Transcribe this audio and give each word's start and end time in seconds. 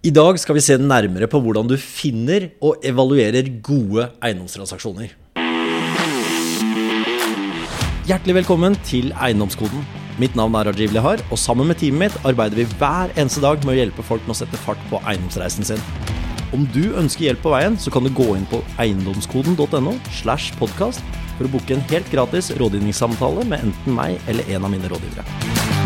I 0.00 0.08
dag 0.16 0.38
skal 0.40 0.56
vi 0.56 0.62
se 0.64 0.78
nærmere 0.80 1.26
på 1.28 1.36
hvordan 1.44 1.66
du 1.68 1.74
finner 1.76 2.46
og 2.64 2.80
evaluerer 2.88 3.50
gode 3.60 4.06
eiendomstransaksjoner. 4.24 5.10
Hjertelig 8.08 8.38
velkommen 8.38 8.78
til 8.88 9.10
Eiendomskoden. 9.12 9.84
Mitt 10.16 10.38
navn 10.40 10.56
er 10.56 10.70
Rajiv 10.70 10.94
Lehar, 10.96 11.20
og 11.28 11.36
sammen 11.38 11.68
med 11.68 11.82
teamet 11.82 12.06
mitt 12.06 12.24
arbeider 12.24 12.62
vi 12.62 12.66
hver 12.80 13.12
eneste 13.12 13.44
dag 13.44 13.60
med 13.60 13.74
å 13.74 13.76
hjelpe 13.76 14.06
folk 14.08 14.24
med 14.24 14.32
å 14.32 14.38
sette 14.40 14.62
fart 14.64 14.80
på 14.88 15.02
eiendomsreisen 15.04 15.68
sin. 15.68 15.84
Om 16.56 16.64
du 16.72 16.96
ønsker 16.96 17.28
hjelp 17.28 17.44
på 17.44 17.52
veien, 17.52 17.76
så 17.76 17.92
kan 17.92 18.08
du 18.08 18.08
gå 18.08 18.30
inn 18.38 18.48
på 18.48 18.62
eiendomskoden.no 18.80 19.98
slash 20.22 20.56
podkast 20.56 21.04
for 21.36 21.44
å 21.44 21.52
booke 21.52 21.76
en 21.76 21.84
helt 21.92 22.08
gratis 22.08 22.48
rådgivningssamtale 22.56 23.44
med 23.52 23.68
enten 23.68 24.00
meg 24.00 24.16
eller 24.32 24.48
en 24.56 24.64
av 24.64 24.72
mine 24.72 24.88
rådgivere. 24.96 25.79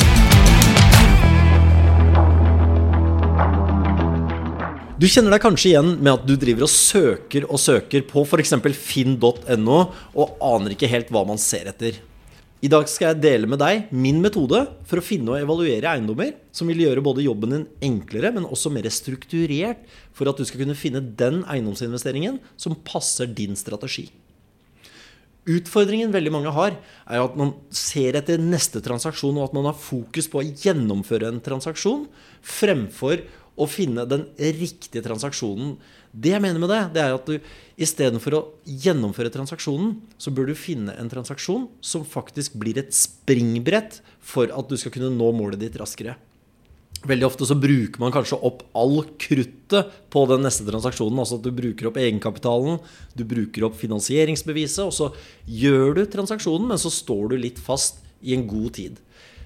Du 4.95 5.09
kjenner 5.11 5.35
deg 5.35 5.43
kanskje 5.43 5.73
igjen 5.73 5.89
med 5.99 6.13
at 6.13 6.23
du 6.23 6.37
driver 6.39 6.69
og 6.69 6.71
søker 6.71 7.49
og 7.49 7.59
søker 7.59 8.05
på 8.07 8.23
f.eks. 8.23 8.53
finn.no 8.79 9.79
og 10.15 10.37
aner 10.39 10.75
ikke 10.77 10.91
helt 10.93 11.11
hva 11.11 11.25
man 11.27 11.41
ser 11.43 11.67
etter. 11.73 11.99
I 12.63 12.71
dag 12.71 12.87
skal 12.89 13.11
jeg 13.11 13.25
dele 13.25 13.51
med 13.51 13.59
deg 13.59 13.91
min 13.91 14.23
metode 14.23 14.63
for 14.87 15.03
å 15.03 15.05
finne 15.05 15.35
og 15.35 15.43
evaluere 15.43 15.97
eiendommer 15.97 16.37
som 16.55 16.71
vil 16.71 16.85
gjøre 16.87 17.03
både 17.05 17.27
jobben 17.27 17.57
din 17.57 17.67
enklere, 17.91 18.31
men 18.39 18.47
også 18.47 18.71
mer 18.71 18.87
strukturert 18.95 19.83
for 20.15 20.31
at 20.31 20.39
du 20.39 20.47
skal 20.47 20.63
kunne 20.63 20.79
finne 20.79 21.03
den 21.03 21.43
eiendomsinvesteringen 21.43 22.39
som 22.55 22.79
passer 22.87 23.35
din 23.35 23.59
strategi. 23.59 24.13
Utfordringen 25.45 26.15
veldig 26.15 26.31
mange 26.33 26.55
har, 26.57 26.79
er 27.05 27.21
at 27.21 27.35
man 27.37 27.51
ser 27.75 28.17
etter 28.17 28.41
neste 28.41 28.81
transaksjon, 28.81 29.37
og 29.37 29.51
at 29.51 29.57
man 29.59 29.67
har 29.69 29.77
fokus 29.77 30.31
på 30.31 30.41
å 30.41 30.47
gjennomføre 30.47 31.29
en 31.29 31.43
transaksjon 31.45 32.07
fremfor 32.41 33.27
å 33.55 33.69
finne 33.71 34.05
den 34.09 34.27
riktige 34.39 35.03
transaksjonen. 35.05 35.77
Det 36.11 36.35
jeg 36.35 36.43
mener 36.43 36.63
med 36.63 36.71
det, 36.73 36.81
det 36.97 37.03
er 37.05 37.15
at 37.15 37.29
du 37.29 37.39
istedenfor 37.81 38.37
å 38.37 38.43
gjennomføre 38.67 39.33
transaksjonen, 39.35 39.97
så 40.19 40.33
bør 40.35 40.51
du 40.51 40.59
finne 40.59 40.95
en 40.99 41.11
transaksjon 41.11 41.69
som 41.85 42.07
faktisk 42.07 42.59
blir 42.61 42.79
et 42.83 42.95
springbrett 42.95 44.01
for 44.23 44.51
at 44.51 44.71
du 44.71 44.79
skal 44.81 44.95
kunne 44.95 45.15
nå 45.15 45.33
målet 45.37 45.63
ditt 45.63 45.79
raskere. 45.81 46.17
Veldig 47.05 47.27
ofte 47.27 47.45
så 47.45 47.57
bruker 47.59 48.01
man 48.01 48.13
kanskje 48.15 48.39
opp 48.49 48.63
all 48.79 49.03
kruttet 49.21 49.91
på 50.13 50.23
den 50.31 50.45
neste 50.47 50.65
transaksjonen. 50.65 51.19
Altså 51.21 51.37
at 51.37 51.45
du 51.45 51.51
bruker 51.53 51.91
opp 51.91 51.99
egenkapitalen, 52.01 52.79
du 53.13 53.25
bruker 53.29 53.67
opp 53.69 53.77
finansieringsbeviset, 53.77 54.87
og 54.87 54.95
så 54.95 55.11
gjør 55.45 55.99
du 55.99 56.05
transaksjonen, 56.09 56.71
men 56.71 56.81
så 56.81 56.93
står 56.93 57.35
du 57.35 57.37
litt 57.43 57.61
fast 57.61 58.01
i 58.25 58.33
en 58.37 58.47
god 58.49 58.73
tid. 58.79 59.03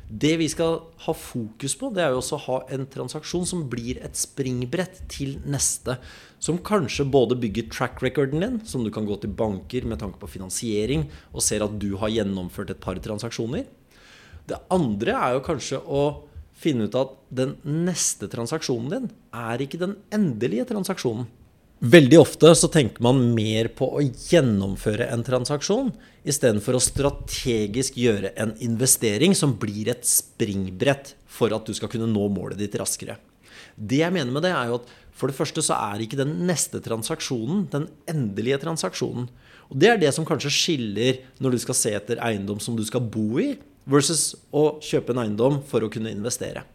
Det 0.09 0.39
vi 0.41 0.47
skal 0.49 0.79
ha 1.05 1.13
fokus 1.13 1.75
på, 1.77 1.91
det 1.93 2.01
er 2.01 2.15
jo 2.15 2.23
også 2.23 2.39
å 2.39 2.45
ha 2.47 2.59
en 2.73 2.87
transaksjon 2.89 3.45
som 3.49 3.67
blir 3.69 3.99
et 4.01 4.17
springbrett 4.17 5.03
til 5.13 5.35
neste. 5.45 5.99
Som 6.41 6.63
kanskje 6.65 7.05
både 7.13 7.37
bygger 7.37 7.69
track 7.75 8.01
recorden 8.01 8.41
din, 8.41 8.57
som 8.65 8.87
du 8.87 8.93
kan 8.95 9.05
gå 9.05 9.19
til 9.21 9.35
banker 9.37 9.85
med 9.85 10.01
tanke 10.01 10.17
på 10.23 10.31
finansiering, 10.39 11.05
og 11.35 11.45
ser 11.45 11.67
at 11.67 11.77
du 11.83 11.91
har 12.01 12.15
gjennomført 12.15 12.73
et 12.73 12.81
par 12.81 12.97
transaksjoner. 13.05 13.67
Det 14.49 14.63
andre 14.73 15.13
er 15.13 15.37
jo 15.37 15.45
kanskje 15.45 15.83
å 15.85 16.03
finne 16.59 16.89
ut 16.89 16.97
at 16.97 17.13
den 17.29 17.59
neste 17.69 18.31
transaksjonen 18.33 18.95
din 18.95 19.11
er 19.37 19.61
ikke 19.61 19.83
den 19.83 19.99
endelige 20.15 20.71
transaksjonen. 20.73 21.29
Veldig 21.79 22.17
ofte 22.19 22.51
så 22.59 22.67
tenker 22.75 23.05
man 23.07 23.21
mer 23.37 23.69
på 23.71 23.87
å 23.87 24.01
gjennomføre 24.03 25.07
en 25.15 25.21
transaksjon 25.23 25.93
istedenfor 26.27 26.75
å 26.75 26.83
strategisk 26.83 27.95
gjøre 28.03 28.33
en 28.43 28.57
investering 28.67 29.37
som 29.39 29.53
blir 29.63 29.93
et 29.93 30.03
springbrett 30.03 31.13
for 31.31 31.55
at 31.55 31.69
du 31.69 31.77
skal 31.79 31.93
kunne 31.93 32.09
nå 32.11 32.25
målet 32.35 32.59
ditt 32.59 32.75
raskere. 32.81 33.15
Det 33.79 34.01
jeg 34.01 34.11
mener 34.11 34.35
med 34.35 34.43
det, 34.43 34.51
er 34.51 34.73
jo 34.73 34.81
at 34.81 34.91
for 35.15 35.31
det 35.31 35.39
første 35.39 35.63
så 35.63 35.77
er 35.79 36.03
ikke 36.03 36.19
den 36.19 36.33
neste 36.49 36.81
transaksjonen 36.83 37.69
den 37.71 37.87
endelige 38.11 38.59
transaksjonen. 38.65 39.29
Og 39.71 39.79
det 39.79 39.93
er 39.93 40.03
det 40.03 40.11
som 40.17 40.27
kanskje 40.27 40.51
skiller 40.51 41.21
når 41.39 41.55
du 41.55 41.63
skal 41.63 41.79
se 41.79 41.95
etter 41.95 42.19
eiendom 42.27 42.59
som 42.59 42.75
du 42.75 42.83
skal 42.89 43.07
bo 43.07 43.39
i, 43.39 43.53
versus 43.87 44.33
å 44.51 44.81
kjøpe 44.83 45.15
en 45.15 45.23
eiendom 45.29 45.63
for 45.71 45.87
å 45.87 45.93
kunne 45.95 46.11
investere. 46.11 46.67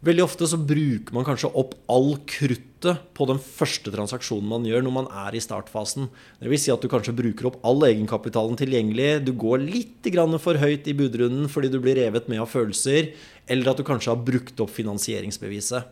Veldig 0.00 0.22
ofte 0.24 0.46
så 0.48 0.56
bruker 0.56 1.12
man 1.12 1.26
kanskje 1.28 1.50
opp 1.60 1.74
all 1.92 2.14
kruttet 2.24 3.02
på 3.12 3.26
den 3.28 3.36
første 3.44 3.92
transaksjonen 3.92 4.48
man 4.48 4.64
gjør 4.64 4.86
når 4.86 4.94
man 4.96 5.08
er 5.26 5.36
i 5.36 5.42
startfasen. 5.44 6.06
Det 6.40 6.48
vil 6.48 6.60
si 6.62 6.72
at 6.72 6.80
du 6.80 6.88
kanskje 6.88 7.12
bruker 7.18 7.50
opp 7.50 7.58
all 7.68 7.84
egenkapitalen 7.84 8.56
tilgjengelig. 8.56 9.26
Du 9.28 9.34
går 9.36 9.60
litt 9.60 10.08
for 10.40 10.56
høyt 10.56 10.88
i 10.88 10.96
budrunden 10.96 11.52
fordi 11.52 11.68
du 11.68 11.76
blir 11.84 12.00
revet 12.00 12.32
med 12.32 12.40
av 12.40 12.48
følelser. 12.48 13.12
Eller 13.44 13.68
at 13.68 13.76
du 13.76 13.84
kanskje 13.84 14.14
har 14.14 14.24
brukt 14.24 14.64
opp 14.64 14.72
finansieringsbeviset. 14.72 15.84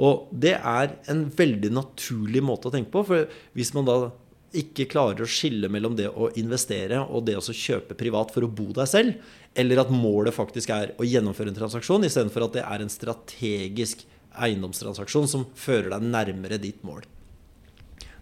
Og 0.00 0.32
det 0.32 0.56
er 0.56 0.96
en 1.12 1.26
veldig 1.28 1.70
naturlig 1.76 2.40
måte 2.42 2.70
å 2.70 2.72
tenke 2.72 2.90
på. 2.96 3.04
For 3.04 3.28
hvis 3.52 3.74
man 3.76 3.84
da 3.84 3.98
ikke 4.60 4.86
klarer 4.90 5.24
å 5.24 5.30
skille 5.30 5.68
mellom 5.72 5.96
det 5.98 6.08
å 6.10 6.30
investere 6.40 7.00
og 7.04 7.26
det 7.28 7.36
å 7.38 7.42
kjøpe 7.44 7.96
privat 7.98 8.32
for 8.34 8.46
å 8.46 8.50
bo 8.50 8.68
deg 8.76 8.88
selv, 8.90 9.32
eller 9.54 9.82
at 9.82 9.92
målet 9.92 10.34
faktisk 10.36 10.72
er 10.74 10.92
å 10.98 11.06
gjennomføre 11.06 11.52
en 11.52 11.58
transaksjon, 11.58 12.06
istedenfor 12.06 12.46
at 12.46 12.58
det 12.58 12.64
er 12.66 12.84
en 12.84 12.92
strategisk 12.92 14.04
eiendomstransaksjon 14.34 15.28
som 15.30 15.46
fører 15.58 15.92
deg 15.94 16.06
nærmere 16.10 16.58
ditt 16.62 16.82
mål. 16.86 17.04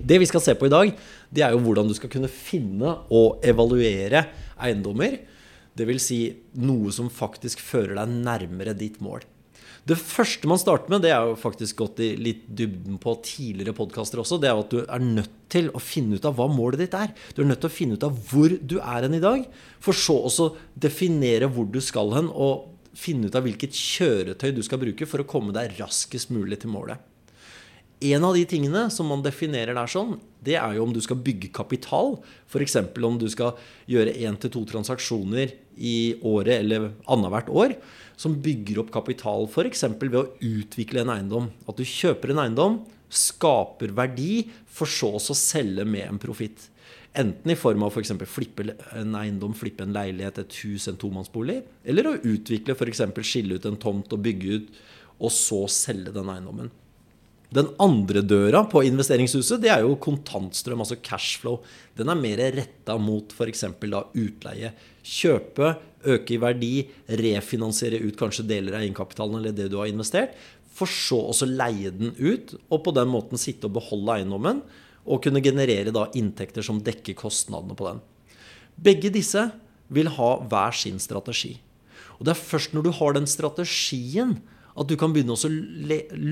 Det 0.02 0.18
vi 0.18 0.26
skal 0.26 0.42
se 0.42 0.54
på 0.58 0.66
i 0.66 0.72
dag, 0.72 0.90
det 1.30 1.44
er 1.44 1.54
jo 1.54 1.62
hvordan 1.62 1.88
du 1.88 1.94
skal 1.96 2.10
kunne 2.12 2.30
finne 2.32 2.96
og 3.14 3.44
evaluere 3.46 4.24
eiendommer. 4.58 5.20
Dvs. 5.78 6.04
Si 6.04 6.18
noe 6.60 6.92
som 6.92 7.08
faktisk 7.12 7.62
fører 7.64 7.94
deg 8.00 8.16
nærmere 8.26 8.74
ditt 8.76 8.98
mål. 9.04 9.22
Det 9.82 9.96
første 9.98 10.46
man 10.46 10.60
starter 10.62 10.92
med, 10.92 11.02
det 11.02 11.10
er 11.10 11.26
jo 11.26 11.38
faktisk 11.38 11.80
gått 11.80 12.00
i 12.04 12.12
litt 12.14 12.44
dybden 12.46 13.00
på 13.02 13.16
tidligere 13.26 13.74
podkaster 13.74 14.20
også, 14.22 14.38
det 14.38 14.50
er 14.50 14.60
at 14.60 14.70
du 14.70 14.84
er 14.84 15.02
nødt 15.02 15.32
til 15.50 15.72
å 15.74 15.82
finne 15.82 16.16
ut 16.16 16.28
av 16.28 16.36
hva 16.38 16.46
målet 16.50 16.84
ditt 16.84 16.94
er. 16.94 17.10
Du 17.34 17.42
er 17.42 17.48
nødt 17.50 17.64
til 17.64 17.72
å 17.72 17.74
finne 17.74 17.98
ut 17.98 18.06
av 18.06 18.14
hvor 18.30 18.54
du 18.62 18.76
er 18.78 19.08
hen 19.08 19.18
i 19.18 19.22
dag, 19.22 19.42
for 19.82 19.98
så 19.98 20.20
også 20.30 20.52
definere 20.78 21.50
hvor 21.50 21.66
du 21.66 21.80
skal 21.82 22.14
hen, 22.14 22.30
og 22.30 22.68
finne 22.94 23.26
ut 23.26 23.38
av 23.38 23.42
hvilket 23.48 23.74
kjøretøy 23.74 24.52
du 24.54 24.62
skal 24.62 24.80
bruke 24.84 25.08
for 25.08 25.24
å 25.24 25.28
komme 25.28 25.54
deg 25.56 25.74
raskest 25.80 26.30
mulig 26.30 26.62
til 26.62 26.70
målet. 26.76 27.02
En 28.02 28.24
av 28.26 28.34
de 28.34 28.42
tingene 28.48 28.88
som 28.90 29.06
man 29.06 29.22
definerer 29.22 29.76
der 29.78 29.90
sånn, 29.90 30.16
det 30.42 30.56
er 30.58 30.74
jo 30.74 30.86
om 30.86 30.94
du 30.94 30.98
skal 31.04 31.20
bygge 31.22 31.52
kapital. 31.54 32.16
F.eks. 32.50 32.80
om 32.98 33.18
du 33.20 33.28
skal 33.30 33.54
gjøre 33.90 34.16
én 34.18 34.38
til 34.42 34.50
to 34.50 34.64
transaksjoner 34.66 35.54
i 35.78 36.16
året 36.26 36.64
eller 36.64 36.90
annethvert 37.06 37.52
år 37.52 37.76
som 38.18 38.34
bygger 38.42 38.82
opp 38.82 38.90
kapital, 38.94 39.46
f.eks. 39.46 39.86
ved 40.00 40.18
å 40.18 40.26
utvikle 40.42 41.04
en 41.04 41.14
eiendom. 41.14 41.48
At 41.70 41.78
du 41.78 41.86
kjøper 41.86 42.34
en 42.34 42.42
eiendom, 42.44 42.82
skaper 43.12 43.94
verdi, 43.94 44.48
for 44.66 44.90
så 44.90 45.14
å 45.18 45.38
selge 45.38 45.86
med 45.86 46.08
en 46.08 46.20
profitt. 46.22 46.68
Enten 47.18 47.52
i 47.52 47.58
form 47.58 47.84
av 47.84 47.94
f.eks. 47.94 48.14
flippe 48.30 48.72
en 48.98 49.16
eiendom, 49.18 49.54
flippe 49.54 49.84
en 49.84 49.94
leilighet, 49.94 50.42
et 50.42 50.60
hus, 50.64 50.88
en 50.88 50.98
tomannsbolig. 51.00 51.60
Eller 51.84 52.08
å 52.08 52.18
utvikle 52.18 52.76
f.eks. 52.76 53.04
skille 53.22 53.58
ut 53.58 53.68
en 53.68 53.80
tomt 53.80 54.14
og 54.14 54.22
bygge 54.26 54.58
ut, 54.58 54.78
og 55.22 55.34
så 55.34 55.64
selge 55.70 56.14
den 56.14 56.30
eiendommen. 56.32 56.72
Den 57.52 57.68
andre 57.82 58.22
døra 58.24 58.62
på 58.64 58.80
investeringshuset 58.86 59.60
det 59.60 59.68
er 59.74 59.82
jo 59.84 59.98
kontantstrøm, 60.00 60.80
altså 60.80 60.96
cashflow. 61.04 61.58
Den 61.98 62.08
er 62.08 62.16
mer 62.16 62.40
retta 62.56 62.96
mot 62.96 63.34
f.eks. 63.36 63.66
utleie. 64.16 64.72
Kjøpe, 65.04 65.74
øke 66.08 66.34
i 66.34 66.40
verdi, 66.40 66.72
refinansiere 67.20 68.00
ut 68.00 68.16
kanskje 68.16 68.46
deler 68.48 68.78
av 68.78 68.86
egenkapitalen 68.86 69.40
eller 69.40 69.56
det 69.56 69.68
du 69.72 69.76
har 69.82 69.90
investert. 69.92 70.32
For 70.72 70.88
så 70.88 71.18
også 71.28 71.50
leie 71.50 71.92
den 71.92 72.14
ut, 72.16 72.54
og 72.72 72.86
på 72.86 72.94
den 72.96 73.12
måten 73.12 73.40
sitte 73.40 73.68
og 73.68 73.76
beholde 73.76 74.16
eiendommen. 74.16 74.62
Og 75.04 75.20
kunne 75.24 75.42
generere 75.44 75.92
da 75.92 76.06
inntekter 76.16 76.64
som 76.64 76.80
dekker 76.80 77.18
kostnadene 77.18 77.76
på 77.76 77.90
den. 77.90 78.00
Begge 78.80 79.12
disse 79.12 79.50
vil 79.92 80.08
ha 80.16 80.30
hver 80.48 80.72
sin 80.72 80.96
strategi. 81.02 81.58
Og 82.16 82.24
det 82.24 82.32
er 82.32 82.44
først 82.48 82.72
når 82.72 82.86
du 82.86 82.92
har 82.96 83.16
den 83.16 83.28
strategien, 83.28 84.38
at 84.72 84.88
du 84.88 84.94
kan 84.96 85.12
begynne 85.12 85.34
å 85.36 85.50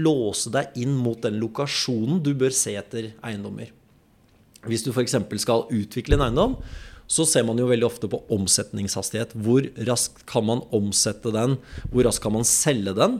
låse 0.06 0.52
deg 0.52 0.76
inn 0.80 0.94
mot 0.96 1.20
den 1.20 1.36
lokasjonen 1.42 2.22
du 2.24 2.32
bør 2.38 2.54
se 2.56 2.72
etter 2.78 3.12
eiendommer. 3.26 3.72
Hvis 4.68 4.84
du 4.84 4.92
f.eks. 4.92 5.16
skal 5.40 5.66
utvikle 5.72 6.16
en 6.16 6.24
eiendom, 6.28 6.56
så 7.10 7.26
ser 7.26 7.44
man 7.46 7.58
jo 7.58 7.68
veldig 7.68 7.88
ofte 7.88 8.08
på 8.10 8.22
omsetningshastighet. 8.32 9.34
Hvor 9.34 9.66
raskt 9.88 10.22
kan 10.30 10.46
man 10.46 10.62
omsette 10.76 11.32
den? 11.34 11.56
Hvor 11.90 12.06
raskt 12.06 12.22
kan 12.22 12.36
man 12.36 12.46
selge 12.46 12.94
den? 12.96 13.18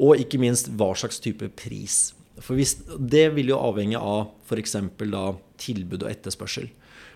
Og 0.00 0.22
ikke 0.22 0.40
minst 0.40 0.70
hva 0.80 0.94
slags 0.96 1.20
type 1.20 1.50
pris. 1.58 2.14
For 2.40 2.56
hvis, 2.56 2.78
Det 2.98 3.28
vil 3.36 3.52
jo 3.52 3.60
avhenge 3.60 4.00
av 4.00 4.30
f.eks. 4.48 4.76
tilbud 5.60 6.02
og 6.02 6.10
etterspørsel. 6.10 6.70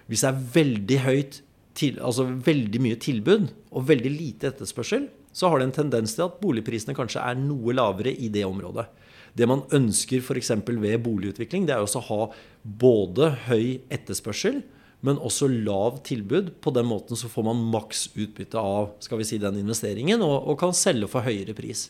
Hvis 0.07 0.21
det 0.21 0.31
er 0.31 0.45
veldig 0.55 0.99
høyt 1.07 1.41
til, 1.75 1.99
altså 1.99 2.29
veldig 2.29 2.81
mye 2.85 3.01
tilbud 3.01 3.49
og 3.73 3.89
veldig 3.89 4.13
lite 4.13 4.53
etterspørsel, 4.53 5.09
så 5.35 5.51
har 5.51 5.59
det 5.59 5.69
en 5.69 5.79
tendens 5.83 6.15
til 6.15 6.29
at 6.29 6.39
boligprisene 6.43 6.95
kanskje 6.97 7.23
er 7.23 7.39
noe 7.41 7.75
lavere 7.75 8.13
i 8.15 8.31
det 8.33 8.45
området. 8.47 8.87
Det 9.35 9.49
man 9.51 9.65
ønsker 9.75 10.23
f.eks. 10.23 10.53
ved 10.63 11.03
boligutvikling, 11.03 11.67
det 11.67 11.75
er 11.75 11.83
også 11.83 12.05
å 12.05 12.09
ha 12.09 12.21
både 12.63 13.33
høy 13.49 13.81
etterspørsel, 13.93 14.63
men 15.05 15.19
også 15.19 15.51
lav 15.51 15.99
tilbud. 16.07 16.55
På 16.63 16.71
den 16.73 16.87
måten 16.89 17.19
så 17.19 17.29
får 17.29 17.49
man 17.51 17.65
maks 17.75 18.07
utbytte 18.15 18.63
av 18.63 18.95
skal 19.05 19.21
vi 19.21 19.27
si, 19.29 19.41
den 19.43 19.59
investeringen, 19.61 20.23
og, 20.23 20.47
og 20.49 20.59
kan 20.63 20.75
selge 20.77 21.11
for 21.11 21.27
høyere 21.27 21.57
pris. 21.57 21.89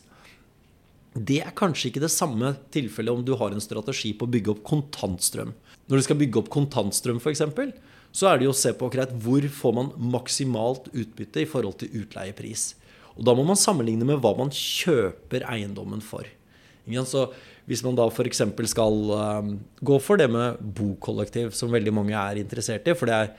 Det 1.15 1.37
er 1.45 1.53
kanskje 1.55 1.91
ikke 1.91 2.03
det 2.03 2.11
samme 2.11 2.55
tilfellet 2.75 3.13
om 3.13 3.21
du 3.23 3.37
har 3.39 3.53
en 3.53 3.63
strategi 3.63 4.11
på 4.17 4.27
å 4.27 4.31
bygge 4.33 4.51
opp 4.51 4.65
kontantstrøm. 4.67 5.53
Når 5.85 6.01
du 6.01 6.03
skal 6.07 6.19
bygge 6.19 6.41
opp 6.41 6.49
kontantstrøm, 6.51 7.21
f.eks., 7.21 7.45
så 8.15 8.31
er 8.31 8.39
det 8.39 8.47
jo 8.47 8.55
å 8.55 8.57
se 8.57 8.71
på 8.75 8.89
greit, 8.91 9.13
hvor 9.23 9.45
får 9.51 9.73
man 9.75 9.93
maksimalt 10.11 10.89
utbytte 10.91 11.43
i 11.43 11.47
forhold 11.47 11.77
til 11.81 12.01
utleiepris. 12.01 12.73
Og 13.15 13.23
da 13.27 13.35
må 13.35 13.45
man 13.47 13.59
sammenligne 13.59 14.07
med 14.07 14.19
hva 14.23 14.33
man 14.37 14.51
kjøper 14.53 15.45
eiendommen 15.51 16.03
for. 16.03 16.27
Så 16.85 17.25
hvis 17.65 17.81
man 17.85 17.97
da 17.97 18.05
f.eks. 18.11 18.43
skal 18.69 18.99
um, 19.09 19.55
gå 19.81 19.99
for 20.03 20.21
det 20.21 20.27
med 20.29 20.59
bokollektiv, 20.77 21.53
som 21.57 21.73
veldig 21.73 21.93
mange 21.95 22.13
er 22.19 22.41
interessert 22.41 22.85
i, 22.87 22.97
for 22.97 23.09
det 23.09 23.15
er 23.15 23.33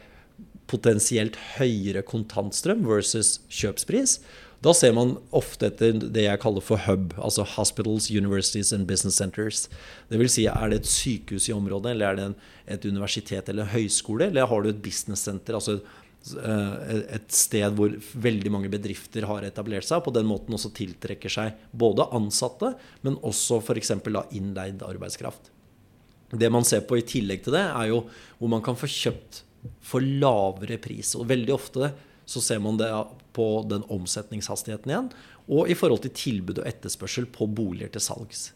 potensielt 0.67 1.37
høyere 1.61 2.03
kontantstrøm 2.03 2.83
versus 2.89 3.37
kjøpspris, 3.53 4.19
da 4.65 4.73
ser 4.75 4.95
man 4.97 5.13
ofte 5.37 5.69
etter 5.69 5.99
det 6.01 6.25
jeg 6.25 6.41
kaller 6.43 6.65
for 6.65 6.81
hub, 6.87 7.13
altså 7.21 7.45
hospitals, 7.47 8.09
universities 8.11 8.73
and 8.73 8.89
business 8.89 9.21
centers. 9.21 9.67
Det 10.11 10.19
vil 10.19 10.33
si, 10.33 10.47
er 10.49 10.73
det 10.73 10.81
et 10.81 10.91
sykehus 10.91 11.51
i 11.51 11.55
området, 11.55 11.93
eller 11.93 12.09
er 12.09 12.19
det 12.19 12.25
en, 12.31 12.37
et 12.75 12.89
universitet 12.89 13.53
eller 13.53 13.67
en 13.67 13.75
høyskole, 13.77 14.31
eller 14.31 14.49
har 14.49 14.65
du 14.65 14.73
et 14.73 14.83
business 14.83 15.29
center, 15.29 15.61
altså 15.61 15.79
et 16.35 17.29
sted 17.35 17.77
hvor 17.79 17.93
veldig 18.27 18.53
mange 18.53 18.71
bedrifter 18.73 19.27
har 19.29 19.47
etablert 19.47 19.87
seg, 19.87 20.01
og 20.01 20.09
på 20.09 20.15
den 20.17 20.27
måten 20.29 20.57
også 20.57 20.73
tiltrekker 20.77 21.33
seg 21.33 21.61
både 21.71 22.09
ansatte, 22.17 22.73
men 23.07 23.19
også 23.27 23.61
f.eks. 23.63 23.95
innleid 24.35 24.83
arbeidskraft. 24.87 25.53
Det 26.35 26.51
man 26.51 26.67
ser 26.67 26.83
på 26.89 26.99
i 26.99 27.07
tillegg 27.07 27.45
til 27.45 27.55
det, 27.55 27.63
er 27.71 27.93
jo 27.93 28.03
hvor 28.41 28.51
man 28.51 28.65
kan 28.65 28.79
få 28.79 28.91
kjøpt 28.91 29.45
for 29.85 30.03
lavere 30.03 30.79
pris. 30.83 31.15
Og 31.19 31.29
veldig 31.31 31.55
ofte 31.55 31.93
så 32.27 32.43
ser 32.43 32.59
man 32.63 32.79
det 32.81 32.91
på 33.37 33.47
den 33.71 33.87
omsetningshastigheten 33.93 34.91
igjen, 34.91 35.11
og 35.47 35.71
i 35.71 35.77
forhold 35.79 36.03
til 36.03 36.15
tilbud 36.19 36.59
og 36.59 36.67
etterspørsel 36.67 37.29
på 37.31 37.47
boliger 37.47 37.93
til 37.95 38.03
salgs. 38.03 38.49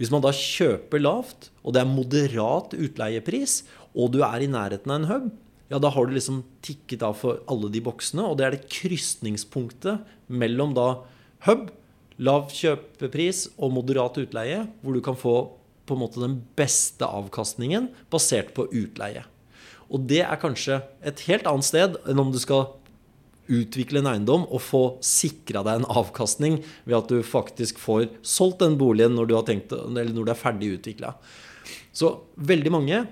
Hvis 0.00 0.10
man 0.12 0.24
da 0.24 0.32
kjøper 0.32 1.02
lavt, 1.02 1.50
og 1.60 1.74
det 1.74 1.82
er 1.82 1.90
moderat 1.90 2.72
utleiepris, 2.72 3.60
og 3.92 4.14
du 4.14 4.22
er 4.24 4.40
i 4.40 4.48
nærheten 4.50 4.90
av 4.90 5.02
en 5.02 5.10
hub, 5.10 5.26
ja, 5.70 5.78
da 5.80 5.90
har 5.92 6.06
du 6.06 6.14
liksom 6.16 6.42
tikket 6.64 7.04
av 7.06 7.16
for 7.20 7.40
alle 7.50 7.70
de 7.72 7.80
boksene. 7.84 8.24
Og 8.26 8.38
det 8.38 8.46
er 8.46 8.56
det 8.56 8.68
krysningspunktet 8.72 10.02
mellom 10.32 10.74
da 10.76 10.88
hub, 11.46 11.70
lav 12.22 12.50
kjøpepris 12.52 13.46
og 13.56 13.74
moderat 13.74 14.20
utleie, 14.20 14.66
hvor 14.82 14.96
du 14.96 15.02
kan 15.04 15.18
få 15.18 15.36
på 15.88 15.96
en 15.96 16.02
måte 16.04 16.22
den 16.22 16.36
beste 16.58 17.06
avkastningen 17.06 17.88
basert 18.12 18.52
på 18.56 18.68
utleie. 18.70 19.24
Og 19.92 20.06
det 20.08 20.22
er 20.24 20.40
kanskje 20.40 20.80
et 21.04 21.24
helt 21.28 21.48
annet 21.48 21.68
sted 21.68 21.98
enn 22.08 22.20
om 22.22 22.30
du 22.32 22.38
skal 22.40 22.70
utvikle 23.52 24.00
en 24.00 24.08
eiendom 24.12 24.44
og 24.46 24.62
få 24.62 24.82
sikra 25.04 25.64
deg 25.66 25.80
en 25.80 25.88
avkastning 25.90 26.60
ved 26.86 26.96
at 27.00 27.10
du 27.10 27.24
faktisk 27.26 27.80
får 27.82 28.06
solgt 28.24 28.62
den 28.62 28.78
boligen 28.80 29.16
når 29.18 29.28
du, 29.28 29.34
tenkt, 29.48 29.74
når 29.74 30.14
du 30.14 30.30
er 30.30 30.38
ferdig 30.38 30.76
utvikla. 30.78 31.16
Så 31.92 32.14
veldig 32.38 32.72
mange 32.72 33.02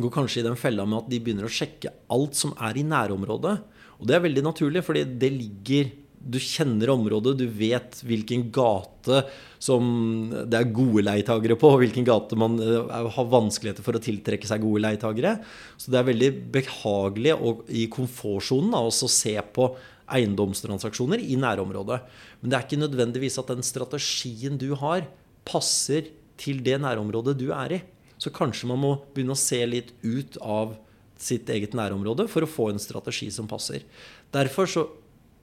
går 0.00 0.12
kanskje 0.14 0.40
i 0.40 0.46
den 0.46 0.56
fella 0.56 0.86
med 0.88 1.02
at 1.02 1.10
de 1.12 1.20
begynner 1.20 1.48
å 1.48 1.52
sjekke 1.52 1.92
alt 2.12 2.38
som 2.38 2.54
er 2.56 2.78
i 2.80 2.86
nærområdet. 2.86 3.56
Og 4.00 4.08
det 4.08 4.16
er 4.16 4.24
veldig 4.24 4.46
naturlig, 4.46 4.84
fordi 4.86 5.04
det 5.20 5.32
ligger 5.34 5.90
du 6.22 6.38
kjenner 6.38 6.92
området, 6.92 7.34
du 7.40 7.46
vet 7.50 7.98
hvilken 8.06 8.44
gate 8.54 9.24
som 9.62 9.82
det 10.30 10.58
er 10.58 10.74
gode 10.74 11.02
leietagere 11.02 11.56
på, 11.58 11.72
og 11.72 11.82
hvilken 11.82 12.06
gate 12.06 12.38
man 12.38 12.58
eh, 12.62 12.92
har 13.16 13.30
vanskeligheter 13.30 13.82
for 13.82 13.98
å 13.98 14.02
tiltrekke 14.02 14.46
seg 14.46 14.62
gode 14.62 14.84
leietagere. 14.84 15.36
Så 15.74 15.90
det 15.90 15.98
er 15.98 16.08
veldig 16.12 16.30
behagelig 16.54 17.34
og 17.34 17.64
i 17.74 17.88
komfortsonen 17.92 18.76
å 18.78 18.92
se 18.92 19.34
på 19.54 19.72
eiendomstransaksjoner 20.12 21.22
i 21.24 21.38
nærområdet. 21.40 21.98
Men 22.40 22.52
det 22.52 22.58
er 22.58 22.66
ikke 22.68 22.82
nødvendigvis 22.84 23.40
at 23.42 23.50
den 23.50 23.66
strategien 23.66 24.60
du 24.60 24.72
har, 24.78 25.06
passer 25.48 26.12
til 26.38 26.62
det 26.62 26.78
nærområdet 26.82 27.34
du 27.40 27.48
er 27.54 27.78
i. 27.78 27.82
Så 28.22 28.30
kanskje 28.34 28.68
man 28.70 28.78
må 28.78 28.94
begynne 29.14 29.34
å 29.34 29.42
se 29.42 29.58
litt 29.66 29.90
ut 30.04 30.38
av 30.38 30.76
sitt 31.22 31.50
eget 31.50 31.74
nærområde 31.78 32.28
for 32.30 32.44
å 32.44 32.50
få 32.50 32.68
en 32.70 32.82
strategi 32.82 33.30
som 33.34 33.48
passer. 33.50 33.82
Derfor 34.34 34.70
så 34.70 34.84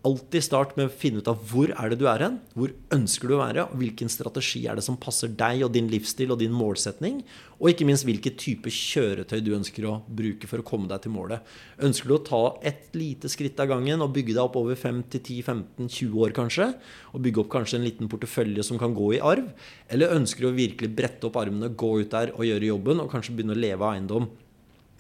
alltid 0.08 0.44
start 0.46 0.78
med 0.78 0.88
å 0.88 0.94
finne 0.94 1.20
ut 1.20 1.28
av 1.28 1.42
hvor 1.50 1.72
er 1.74 1.92
det 1.92 1.98
du 2.00 2.06
er 2.08 2.22
hen, 2.24 2.38
hvor 2.56 2.72
ønsker 2.96 3.28
du 3.28 3.34
å 3.36 3.42
være, 3.42 3.66
hvilken 3.76 4.12
strategi 4.12 4.62
er 4.70 4.80
det 4.80 4.84
som 4.86 4.98
passer 5.02 5.32
deg 5.36 5.66
og 5.66 5.74
din 5.76 5.90
livsstil 5.92 6.32
og 6.32 6.40
din 6.40 6.56
målsetning, 6.56 7.20
og 7.60 7.72
ikke 7.74 7.88
minst 7.90 8.08
hvilke 8.08 8.32
type 8.40 8.72
kjøretøy 8.72 9.42
du 9.44 9.52
ønsker 9.58 9.88
å 9.90 9.98
bruke 10.08 10.48
for 10.48 10.64
å 10.64 10.68
komme 10.68 10.88
deg 10.92 11.04
til 11.04 11.14
målet. 11.16 11.44
Ønsker 11.84 12.08
du 12.08 12.16
å 12.16 12.22
ta 12.30 12.42
et 12.72 12.96
lite 12.96 13.32
skritt 13.32 13.60
av 13.60 13.74
gangen 13.74 14.06
og 14.06 14.14
bygge 14.16 14.38
deg 14.38 14.44
opp 14.46 14.56
over 14.62 14.80
5-10-15-20 14.80 16.16
år 16.24 16.36
kanskje, 16.38 16.72
og 17.12 17.24
bygge 17.28 17.44
opp 17.44 17.54
kanskje 17.58 17.82
en 17.82 17.88
liten 17.90 18.12
portefølje 18.12 18.64
som 18.66 18.80
kan 18.80 18.96
gå 18.96 19.14
i 19.18 19.24
arv, 19.24 19.52
eller 19.92 20.16
ønsker 20.16 20.48
du 20.48 20.54
å 20.54 20.58
virkelig 20.58 20.94
brette 20.96 21.28
opp 21.28 21.42
armene, 21.44 21.74
gå 21.76 21.98
ut 22.00 22.14
der 22.16 22.32
og 22.38 22.48
gjøre 22.48 22.72
jobben, 22.72 23.04
og 23.04 23.12
kanskje 23.12 23.36
begynne 23.36 23.58
å 23.58 23.64
leve 23.68 23.84
av 23.84 23.98
eiendom 23.98 24.32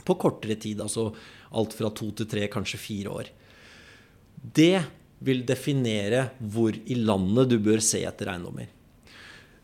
på 0.03 0.15
kortere 0.19 0.59
tid, 0.59 0.81
altså 0.83 1.13
alt 1.55 1.75
fra 1.77 1.91
to 1.95 2.11
til 2.17 2.27
tre, 2.27 2.49
kanskje 2.51 2.81
fire 2.81 3.21
år. 3.21 3.29
Det 4.39 4.79
vil 5.25 5.43
definere 5.47 6.29
hvor 6.39 6.75
i 6.75 6.95
landet 6.95 7.49
du 7.51 7.57
bør 7.63 7.81
se 7.83 8.03
etter 8.07 8.31
eiendommer. 8.31 8.69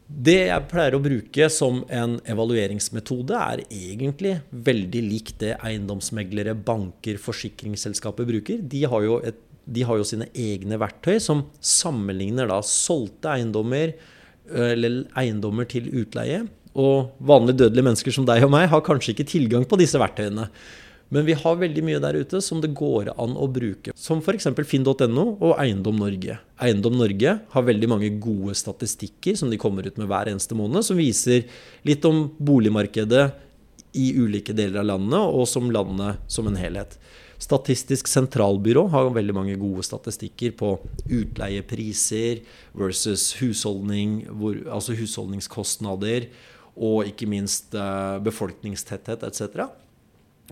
Det 0.06 0.38
jeg 0.52 0.66
pleier 0.70 0.94
å 0.94 1.02
bruke 1.02 1.48
som 1.50 1.80
en 1.90 2.20
evalueringsmetode, 2.30 3.40
er 3.40 3.64
egentlig 3.66 4.36
veldig 4.52 5.02
likt 5.02 5.40
det 5.42 5.56
eiendomsmeglere, 5.66 6.54
banker, 6.54 7.18
forsikringsselskaper 7.22 8.28
bruker. 8.30 8.62
De 8.62 8.84
har 8.86 9.08
et, 9.32 9.40
de 9.66 9.82
har 9.88 9.98
jo 9.98 10.06
sine 10.06 10.28
egne 10.38 10.78
verktøy 10.78 11.18
som 11.24 11.48
sammenligner 11.58 12.52
da 12.52 12.60
solgte 12.62 13.34
eiendommer 13.34 13.96
eller 14.46 15.08
eiendommer 15.18 15.66
til 15.72 15.90
utleie. 16.04 16.44
Og 16.78 17.16
vanlige 17.24 17.64
dødelige 17.64 17.88
mennesker 17.88 18.14
som 18.14 18.28
deg 18.28 18.46
og 18.46 18.52
meg 18.54 18.68
har 18.70 18.86
kanskje 18.86 19.16
ikke 19.16 19.30
tilgang 19.32 19.66
på 19.66 19.80
disse 19.80 19.98
verktøyene. 19.98 20.52
Men 21.14 21.28
vi 21.28 21.36
har 21.38 21.60
veldig 21.62 21.84
mye 21.86 22.02
der 22.02 22.18
ute 22.18 22.42
som 22.42 22.62
det 22.64 22.72
går 22.78 23.12
an 23.14 23.36
å 23.38 23.46
bruke. 23.52 23.94
Som 23.96 24.24
f.eks. 24.24 24.48
finn.no 24.66 25.26
og 25.36 25.54
Eiendom 25.62 26.00
Norge. 26.02 26.40
Eiendom 26.58 26.98
Norge 26.98 27.38
har 27.54 27.68
veldig 27.68 27.90
mange 27.92 28.10
gode 28.22 28.56
statistikker 28.58 29.38
som 29.38 29.52
de 29.54 29.60
kommer 29.62 29.86
ut 29.86 30.00
med 30.02 30.10
hver 30.10 30.32
eneste 30.32 30.58
måned, 30.58 30.82
som 30.88 30.98
viser 30.98 31.46
litt 31.86 32.06
om 32.10 32.26
boligmarkedet 32.38 33.28
i 33.96 34.10
ulike 34.18 34.56
deler 34.56 34.82
av 34.82 34.90
landet, 34.96 35.22
og 35.22 35.46
som 35.48 35.70
landet 35.72 36.26
som 36.32 36.50
en 36.50 36.58
helhet. 36.60 36.98
Statistisk 37.40 38.08
sentralbyrå 38.08 38.88
har 38.92 39.14
veldig 39.14 39.36
mange 39.36 39.56
gode 39.60 39.84
statistikker 39.86 40.56
på 40.58 40.74
utleiepriser 41.06 42.42
versus 42.76 43.34
husholdning, 43.42 44.24
hvor, 44.40 44.58
altså 44.72 44.96
husholdningskostnader, 44.98 46.30
og 46.76 47.08
ikke 47.08 47.28
minst 47.32 47.76
uh, 47.78 48.18
befolkningstetthet 48.24 49.24
etc. 49.24 49.68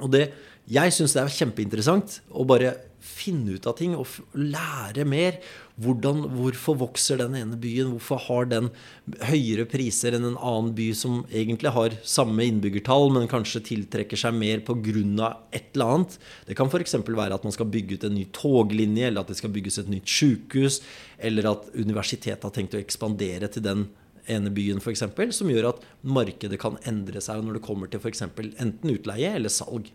Og 0.02 0.10
det, 0.14 0.28
jeg 0.72 0.96
syns 0.96 1.14
det 1.16 1.22
er 1.22 1.38
kjempeinteressant 1.42 2.22
å 2.32 2.46
bare 2.48 2.78
finne 3.04 3.58
ut 3.58 3.66
av 3.68 3.76
ting 3.76 3.98
og 3.98 4.08
lære 4.38 5.04
mer. 5.08 5.38
Hvordan, 5.84 6.22
hvorfor 6.38 6.78
vokser 6.80 7.20
den 7.20 7.36
ene 7.36 7.58
byen? 7.60 7.92
Hvorfor 7.96 8.22
har 8.28 8.48
den 8.48 8.70
høyere 9.28 9.66
priser 9.70 10.16
enn 10.16 10.28
en 10.30 10.38
annen 10.38 10.72
by 10.78 10.88
som 10.96 11.24
egentlig 11.28 11.74
har 11.76 11.98
samme 12.08 12.46
innbyggertall, 12.48 13.10
men 13.16 13.28
kanskje 13.32 13.64
tiltrekker 13.72 14.20
seg 14.20 14.38
mer 14.38 14.64
pga. 14.64 15.34
et 15.52 15.76
eller 15.76 15.98
annet? 15.98 16.18
Det 16.48 16.56
kan 16.56 16.72
f.eks. 16.72 16.96
være 17.04 17.34
at 17.36 17.44
man 17.44 17.56
skal 17.56 17.68
bygge 17.74 17.98
ut 17.98 18.08
en 18.08 18.16
ny 18.16 18.26
toglinje, 18.32 19.08
eller 19.08 19.22
at 19.22 19.34
det 19.34 19.38
skal 19.42 19.52
bygges 19.52 19.82
et 19.82 19.92
nytt 19.92 20.08
sykehus, 20.08 20.82
eller 21.20 21.52
at 21.52 21.68
universitetet 21.76 22.44
har 22.44 22.56
tenkt 22.56 22.78
å 22.78 22.82
ekspandere 22.82 23.52
til 23.52 23.68
den 23.68 23.88
ene 24.32 24.52
byen 24.54 24.80
f.eks., 24.82 25.04
som 25.38 25.52
gjør 25.52 25.72
at 25.74 25.84
markedet 26.02 26.60
kan 26.62 26.80
endre 26.90 27.22
seg 27.24 27.44
når 27.44 27.60
det 27.60 27.66
kommer 27.66 27.92
til 27.92 28.02
f.eks. 28.04 28.26
enten 28.28 28.94
utleie 28.94 29.36
eller 29.36 29.54
salg. 29.54 29.92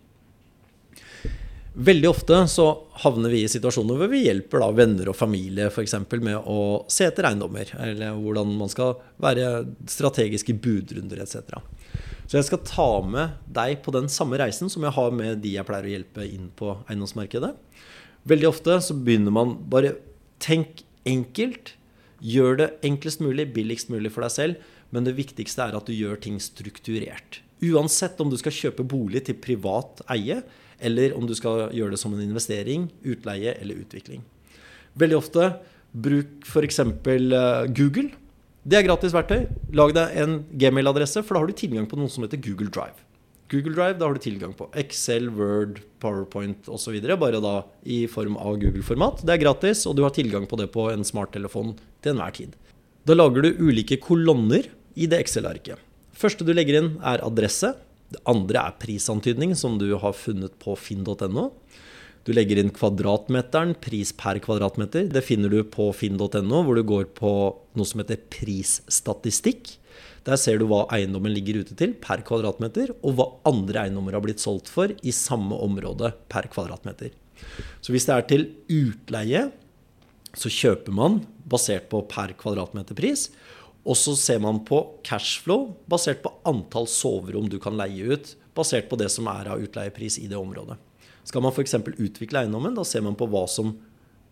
Veldig 1.79 2.09
ofte 2.11 2.37
så 2.51 2.65
havner 3.05 3.31
vi 3.31 3.45
i 3.45 3.51
situasjoner 3.51 4.01
hvor 4.01 4.11
vi 4.11 4.25
hjelper 4.25 4.65
da 4.65 4.69
venner 4.75 5.11
og 5.13 5.15
familie 5.15 5.69
eksempel, 5.71 6.19
med 6.25 6.41
å 6.43 6.85
se 6.91 7.07
etter 7.07 7.29
eiendommer, 7.29 7.71
eller 7.79 8.17
hvordan 8.19 8.51
man 8.59 8.73
skal 8.73 8.97
være 9.23 9.63
strategisk 9.87 10.51
i 10.51 10.57
budrunder 10.59 11.23
etc. 11.23 11.61
Så 12.27 12.41
jeg 12.41 12.49
skal 12.49 12.65
ta 12.67 12.89
med 13.07 13.39
deg 13.47 13.79
på 13.85 13.95
den 13.95 14.11
samme 14.11 14.41
reisen 14.41 14.73
som 14.73 14.83
jeg 14.85 14.97
har 14.97 15.15
med 15.15 15.39
de 15.45 15.55
jeg 15.55 15.69
pleier 15.69 15.87
å 15.87 15.95
hjelpe 15.95 16.27
inn 16.27 16.51
på 16.59 16.75
eiendomsmarkedet. 16.89 17.55
Veldig 18.29 18.51
ofte 18.51 18.81
så 18.85 18.99
begynner 18.99 19.35
man 19.35 19.57
bare 19.71 19.97
Tenk 20.39 20.85
enkelt, 21.09 21.73
Gjør 22.19 22.59
det 22.59 22.69
enklest 22.87 23.23
mulig, 23.23 23.49
billigst 23.55 23.93
mulig 23.93 24.11
for 24.15 24.27
deg 24.27 24.35
selv, 24.35 24.71
men 24.95 25.05
det 25.07 25.17
viktigste 25.19 25.67
er 25.69 25.77
at 25.79 25.87
du 25.87 25.95
gjør 25.95 26.19
ting 26.23 26.39
strukturert. 26.43 27.43
Uansett 27.63 28.21
om 28.23 28.31
du 28.31 28.39
skal 28.39 28.55
kjøpe 28.55 28.87
bolig 28.87 29.25
til 29.27 29.39
privat 29.39 30.03
eie, 30.15 30.41
eller 30.79 31.15
om 31.19 31.27
du 31.27 31.35
skal 31.35 31.69
gjøre 31.75 31.95
det 31.95 32.01
som 32.01 32.15
en 32.15 32.23
investering, 32.23 32.87
utleie 33.07 33.55
eller 33.59 33.83
utvikling. 33.83 34.23
Veldig 34.99 35.19
ofte 35.19 35.51
bruk 35.93 36.47
f.eks. 36.47 36.81
Eh, 36.85 37.67
Google. 37.75 38.11
Det 38.69 38.79
er 38.79 38.87
gratis 38.87 39.15
verktøy. 39.15 39.47
Lag 39.75 39.95
deg 39.97 40.17
en 40.23 40.41
gmail-adresse, 40.61 41.23
for 41.25 41.35
da 41.35 41.43
har 41.43 41.51
du 41.51 41.59
tilgang 41.59 41.89
på 41.89 41.99
noe 41.99 42.11
som 42.13 42.27
heter 42.27 42.41
Google 42.45 42.71
Drive. 42.75 43.08
Google 43.49 43.73
Drive, 43.73 43.97
da 43.97 44.05
har 44.05 44.17
du 44.17 44.21
tilgang 44.21 44.53
på 44.53 44.67
Excel, 44.77 45.31
Word, 45.33 45.79
PowerPoint 46.03 46.69
osv. 46.69 46.99
Bare 47.17 47.41
da 47.41 47.55
i 47.89 48.03
form 48.11 48.37
av 48.37 48.59
Google-format. 48.61 49.23
Det 49.25 49.35
er 49.35 49.41
gratis, 49.41 49.87
og 49.89 49.97
du 49.97 50.05
har 50.05 50.13
tilgang 50.13 50.45
på 50.49 50.59
det 50.61 50.69
på 50.75 50.91
en 50.93 51.07
smarttelefon 51.07 51.73
til 52.05 52.13
enhver 52.13 52.35
tid. 52.37 52.59
Da 53.09 53.17
lager 53.17 53.47
du 53.47 53.63
ulike 53.65 53.97
kolonner 54.05 54.69
i 54.99 55.09
det 55.09 55.23
Excel-arket. 55.25 55.81
Første 56.13 56.45
du 56.45 56.53
legger 56.53 56.77
inn, 56.77 56.91
er 57.01 57.25
adresse. 57.25 57.73
Det 58.13 58.21
andre 58.29 58.67
er 58.69 58.77
prisantydning, 58.83 59.57
som 59.57 59.81
du 59.81 59.95
har 59.97 60.17
funnet 60.17 60.53
på 60.61 60.77
finn.no. 60.77 61.49
Du 62.29 62.35
legger 62.37 62.61
inn 62.61 62.75
kvadratmeteren, 62.75 63.73
pris 63.81 64.13
per 64.13 64.43
kvadratmeter. 64.45 65.09
Det 65.09 65.25
finner 65.25 65.49
du 65.49 65.63
på 65.65 65.89
finn.no, 65.97 66.61
hvor 66.67 66.77
du 66.77 66.85
går 66.85 67.09
på 67.17 67.33
noe 67.79 67.89
som 67.89 68.03
heter 68.03 68.21
prisstatistikk. 68.29 69.79
Der 70.27 70.39
ser 70.41 70.61
du 70.61 70.67
hva 70.71 70.85
eiendommen 70.95 71.33
ligger 71.35 71.63
ute 71.63 71.77
til 71.79 71.95
per 72.01 72.23
kvadratmeter, 72.27 72.93
og 73.03 73.17
hva 73.19 73.29
andre 73.49 73.87
eiendommer 73.87 74.17
har 74.17 74.25
blitt 74.25 74.43
solgt 74.43 74.71
for 74.73 74.93
i 74.93 75.15
samme 75.15 75.57
område 75.65 76.13
per 76.31 76.51
kvadratmeter. 76.53 77.15
Så 77.81 77.95
hvis 77.95 78.09
det 78.09 78.15
er 78.17 78.27
til 78.29 78.47
utleie, 78.73 79.47
så 80.37 80.51
kjøper 80.53 80.95
man 80.95 81.23
basert 81.49 81.89
på 81.91 82.03
per 82.11 82.35
kvadratmeter 82.39 82.99
pris. 82.99 83.29
Og 83.89 83.97
så 83.97 84.15
ser 84.19 84.43
man 84.45 84.61
på 84.69 84.83
cashflow 85.07 85.71
basert 85.89 86.21
på 86.25 86.35
antall 86.49 86.89
soverom 86.91 87.49
du 87.49 87.57
kan 87.63 87.79
leie 87.79 88.13
ut, 88.13 88.35
basert 88.59 88.91
på 88.91 88.99
det 89.01 89.09
som 89.15 89.31
er 89.31 89.49
av 89.55 89.63
utleiepris 89.63 90.19
i 90.21 90.29
det 90.29 90.37
området. 90.39 90.77
Skal 91.29 91.45
man 91.45 91.55
f.eks. 91.55 91.77
utvikle 91.97 92.43
eiendommen, 92.43 92.77
da 92.77 92.85
ser 92.89 93.05
man 93.05 93.17
på 93.19 93.29
hva 93.31 93.47
som 93.49 93.77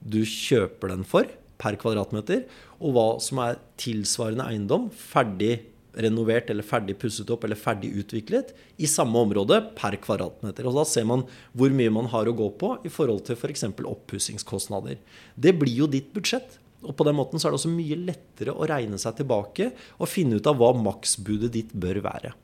du 0.00 0.22
kjøper 0.28 0.92
den 0.92 1.04
for 1.08 1.28
per 1.60 1.78
kvadratmeter, 1.80 2.44
og 2.80 2.92
hva 2.96 3.06
som 3.22 3.40
er 3.44 3.60
tilsvarende 3.80 4.46
eiendom, 4.50 4.90
ferdig 4.90 5.64
renovert 5.96 6.50
eller 6.52 6.66
ferdig 6.66 6.98
pusset 7.00 7.30
opp 7.32 7.46
eller 7.46 7.58
ferdig 7.58 7.92
utviklet 8.02 8.52
i 8.76 8.88
samme 8.90 9.16
område 9.22 9.62
per 9.78 9.96
kvadratmeter. 10.02 10.68
Og 10.68 10.76
Da 10.76 10.84
ser 10.84 11.06
man 11.08 11.24
hvor 11.56 11.72
mye 11.72 11.92
man 11.92 12.10
har 12.12 12.28
å 12.28 12.36
gå 12.36 12.50
på 12.60 12.76
i 12.84 12.92
forhold 12.92 13.24
til 13.26 13.38
f.eks. 13.38 13.64
For 13.76 13.88
oppussingskostnader. 13.88 14.98
Det 15.34 15.56
blir 15.56 15.84
jo 15.84 15.90
ditt 15.90 16.12
budsjett. 16.12 16.58
Og 16.86 16.92
på 16.94 17.06
den 17.08 17.16
måten 17.16 17.40
så 17.40 17.48
er 17.48 17.54
det 17.54 17.60
også 17.62 17.72
mye 17.72 17.96
lettere 17.98 18.52
å 18.52 18.66
regne 18.68 18.98
seg 19.00 19.16
tilbake 19.18 19.70
og 19.96 20.10
finne 20.10 20.36
ut 20.36 20.46
av 20.46 20.58
hva 20.60 20.74
maksbudet 20.76 21.50
ditt 21.54 21.72
bør 21.72 22.02
være. 22.04 22.34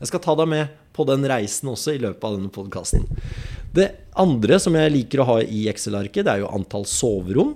Jeg 0.00 0.10
skal 0.10 0.22
ta 0.24 0.34
deg 0.40 0.48
med 0.50 0.78
på 0.96 1.04
den 1.06 1.22
reisen 1.28 1.68
også 1.70 1.92
i 1.94 2.00
løpet 2.02 2.24
av 2.26 2.34
denne 2.34 2.50
podkasten. 2.50 3.04
Det 3.72 3.86
andre 4.18 4.58
som 4.60 4.74
jeg 4.74 4.90
liker 4.90 5.22
å 5.22 5.28
ha 5.28 5.36
i 5.44 5.68
Excel-arket, 5.70 6.24
det 6.26 6.32
er 6.32 6.42
jo 6.42 6.50
antall 6.50 6.88
soverom. 6.88 7.54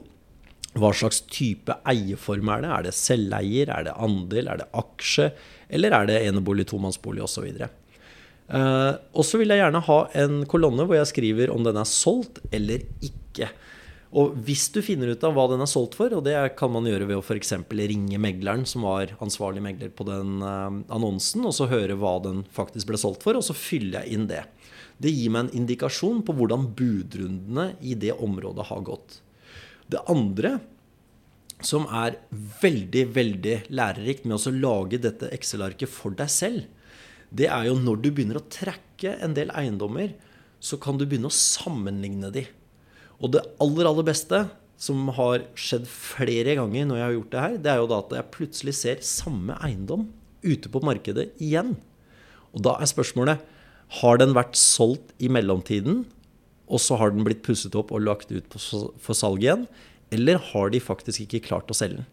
Hva 0.76 0.92
slags 0.92 1.23
type 1.33 1.73
eierform 1.88 2.50
er 2.52 2.64
det? 2.64 2.71
Er 2.75 2.87
det 2.87 2.95
selveier? 2.97 3.73
Er 3.73 3.87
det 3.88 3.97
andel? 3.97 4.50
Er 4.52 4.61
det 4.61 4.71
aksje? 4.76 5.30
Eller 5.73 5.95
er 5.97 6.09
det 6.11 6.23
enebolig, 6.28 6.68
tomannsbolig 6.71 7.25
osv.? 7.25 7.47
Uh, 8.47 8.92
og 9.16 9.25
så 9.26 9.40
vil 9.40 9.50
jeg 9.50 9.59
gjerne 9.59 9.83
ha 9.88 10.00
en 10.23 10.42
kolonne 10.47 10.85
hvor 10.87 11.00
jeg 11.00 11.11
skriver 11.11 11.50
om 11.50 11.64
den 11.66 11.80
er 11.80 11.88
solgt 11.88 12.38
eller 12.54 12.85
ikke. 13.02 13.49
Og 14.16 14.37
hvis 14.47 14.68
du 14.73 14.78
finner 14.87 15.11
ut 15.12 15.25
av 15.26 15.35
hva 15.35 15.49
den 15.50 15.64
er 15.64 15.68
solgt 15.68 15.97
for, 15.99 16.12
og 16.14 16.23
det 16.25 16.37
kan 16.56 16.71
man 16.73 16.87
gjøre 16.87 17.09
ved 17.09 17.18
å 17.18 17.25
f.eks. 17.25 17.56
ringe 17.75 18.21
megleren 18.23 18.62
som 18.68 18.87
var 18.87 19.16
ansvarlig 19.25 19.64
megler 19.64 19.90
på 19.92 20.06
den 20.09 20.38
uh, 20.45 20.71
annonsen, 20.95 21.45
og 21.49 21.56
så 21.56 21.68
høre 21.73 21.99
hva 21.99 22.16
den 22.25 22.45
faktisk 22.54 22.92
ble 22.92 23.00
solgt 23.02 23.26
for, 23.26 23.37
og 23.37 23.45
så 23.45 23.56
fyller 23.56 24.04
jeg 24.04 24.16
inn 24.16 24.30
det. 24.30 24.45
Det 25.02 25.12
gir 25.12 25.33
meg 25.35 25.47
en 25.47 25.62
indikasjon 25.62 26.23
på 26.25 26.37
hvordan 26.38 26.71
budrundene 26.78 27.73
i 27.85 27.99
det 27.99 28.14
området 28.14 28.71
har 28.71 28.87
gått. 28.87 29.21
Det 29.93 30.02
andre 30.11 30.59
som 31.64 31.87
er 31.88 32.19
veldig, 32.61 33.05
veldig 33.16 33.57
lærerikt 33.73 34.26
med 34.28 34.37
å 34.37 34.55
lage 34.55 35.00
dette 35.00 35.31
Excel-arket 35.33 35.90
for 35.90 36.16
deg 36.16 36.31
selv, 36.33 36.66
det 37.31 37.49
er 37.50 37.69
jo 37.69 37.78
når 37.81 38.02
du 38.02 38.11
begynner 38.11 38.40
å 38.40 38.47
trekke 38.52 39.16
en 39.25 39.35
del 39.37 39.50
eiendommer, 39.57 40.12
så 40.61 40.78
kan 40.81 40.99
du 40.99 41.07
begynne 41.07 41.31
å 41.31 41.35
sammenligne 41.35 42.31
de. 42.35 42.45
Og 43.21 43.33
det 43.35 43.45
aller, 43.62 43.88
aller 43.88 44.07
beste, 44.07 44.45
som 44.76 45.09
har 45.16 45.47
skjedd 45.57 45.87
flere 45.88 46.57
ganger 46.59 46.85
når 46.85 46.99
jeg 46.99 47.07
har 47.07 47.14
gjort 47.16 47.33
det 47.33 47.45
her, 47.45 47.59
det 47.64 47.73
er 47.73 47.78
jo 47.81 47.90
da 47.90 48.00
at 48.02 48.14
jeg 48.19 48.33
plutselig 48.35 48.75
ser 48.76 49.05
samme 49.05 49.57
eiendom 49.64 50.11
ute 50.45 50.71
på 50.73 50.83
markedet 50.85 51.31
igjen. 51.43 51.75
Og 52.52 52.64
da 52.66 52.76
er 52.81 52.90
spørsmålet 52.90 53.55
har 54.00 54.21
den 54.21 54.35
vært 54.37 54.59
solgt 54.59 55.14
i 55.23 55.31
mellomtiden, 55.33 56.05
og 56.66 56.82
så 56.82 56.99
har 56.99 57.14
den 57.14 57.26
blitt 57.26 57.44
pusset 57.46 57.75
opp 57.78 57.92
og 57.94 58.04
lagt 58.04 58.32
ut 58.35 58.56
for 58.58 59.14
salg 59.16 59.44
igjen? 59.44 59.66
Eller 60.14 60.40
har 60.52 60.70
de 60.70 60.82
faktisk 60.82 61.25
ikke 61.26 61.44
klart 61.49 61.70
å 61.70 61.76
selge 61.76 62.02
den? 62.02 62.08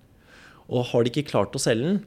Og 0.72 0.88
har 0.92 1.04
de 1.04 1.12
ikke 1.12 1.30
klart 1.30 1.56
å 1.58 1.62
selge 1.62 1.88
den, 1.90 2.04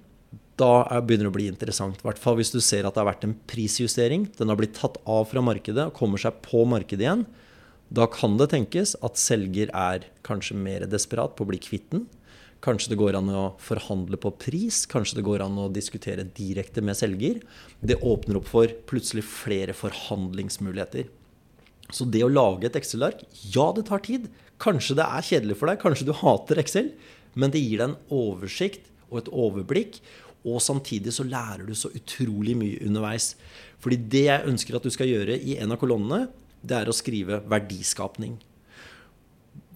da 0.56 0.86
begynner 1.04 1.28
det 1.28 1.32
å 1.32 1.36
bli 1.36 1.48
interessant. 1.50 1.98
I 2.00 2.06
hvert 2.06 2.20
fall 2.20 2.38
hvis 2.38 2.54
du 2.54 2.62
ser 2.64 2.86
at 2.86 2.96
det 2.96 3.02
har 3.02 3.10
vært 3.10 3.26
en 3.26 3.36
prisjustering. 3.50 4.30
Den 4.38 4.48
har 4.48 4.56
blitt 4.58 4.76
tatt 4.78 4.96
av 5.04 5.26
fra 5.28 5.42
markedet 5.44 5.90
og 5.90 5.96
kommer 5.98 6.20
seg 6.20 6.38
på 6.46 6.62
markedet 6.68 7.04
igjen. 7.04 7.26
Da 7.92 8.08
kan 8.10 8.38
det 8.40 8.48
tenkes 8.54 8.96
at 9.04 9.20
selger 9.20 9.70
er 9.76 10.08
kanskje 10.26 10.56
mer 10.58 10.86
desperat 10.90 11.36
på 11.36 11.44
å 11.44 11.50
bli 11.52 11.60
kvitt 11.62 11.90
den. 11.92 12.06
Kanskje 12.64 12.94
det 12.94 12.98
går 12.98 13.18
an 13.18 13.28
å 13.30 13.44
forhandle 13.62 14.18
på 14.18 14.32
pris. 14.40 14.80
Kanskje 14.90 15.20
det 15.20 15.26
går 15.28 15.44
an 15.44 15.60
å 15.60 15.68
diskutere 15.70 16.24
direkte 16.24 16.82
med 16.82 16.96
selger. 16.98 17.42
Det 17.84 18.00
åpner 18.00 18.40
opp 18.40 18.48
for 18.48 18.72
plutselig 18.88 19.26
flere 19.28 19.76
forhandlingsmuligheter. 19.76 21.12
Så 21.94 22.06
det 22.10 22.24
å 22.26 22.32
lage 22.32 22.66
et 22.68 22.76
Excel-ark, 22.78 23.22
ja, 23.54 23.70
det 23.76 23.86
tar 23.88 24.02
tid. 24.06 24.28
Kanskje 24.62 24.96
det 24.98 25.06
er 25.06 25.26
kjedelig 25.26 25.58
for 25.60 25.70
deg, 25.70 25.80
kanskje 25.82 26.08
du 26.08 26.14
hater 26.16 26.60
Excel, 26.62 26.92
men 27.36 27.52
det 27.52 27.62
gir 27.62 27.82
deg 27.82 27.90
en 27.90 27.98
oversikt 28.14 28.88
og 29.10 29.20
et 29.20 29.30
overblikk. 29.30 30.00
Og 30.46 30.60
samtidig 30.62 31.12
så 31.14 31.26
lærer 31.26 31.66
du 31.66 31.74
så 31.78 31.90
utrolig 31.94 32.56
mye 32.58 32.82
underveis. 32.86 33.34
Fordi 33.82 33.98
det 34.10 34.26
jeg 34.28 34.50
ønsker 34.50 34.78
at 34.78 34.86
du 34.86 34.92
skal 34.94 35.10
gjøre 35.10 35.38
i 35.38 35.58
en 35.60 35.74
av 35.74 35.80
kolonnene, 35.80 36.28
det 36.66 36.78
er 36.80 36.90
å 36.90 36.96
skrive 36.96 37.40
verdiskapning. 37.50 38.38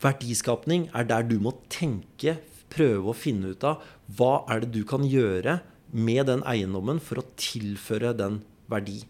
Verdiskapning 0.01 0.89
er 0.97 1.07
der 1.11 1.27
du 1.27 1.37
må 1.43 1.53
tenke, 1.73 2.39
prøve 2.71 3.11
å 3.11 3.19
finne 3.19 3.53
ut 3.53 3.65
av 3.67 3.83
hva 4.17 4.45
er 4.51 4.63
det 4.63 4.71
du 4.79 4.85
kan 4.87 5.03
gjøre 5.07 5.59
med 5.91 6.29
den 6.31 6.45
eiendommen 6.47 7.01
for 7.03 7.21
å 7.21 7.27
tilføre 7.39 8.15
den 8.17 8.41
verdi. 8.71 9.03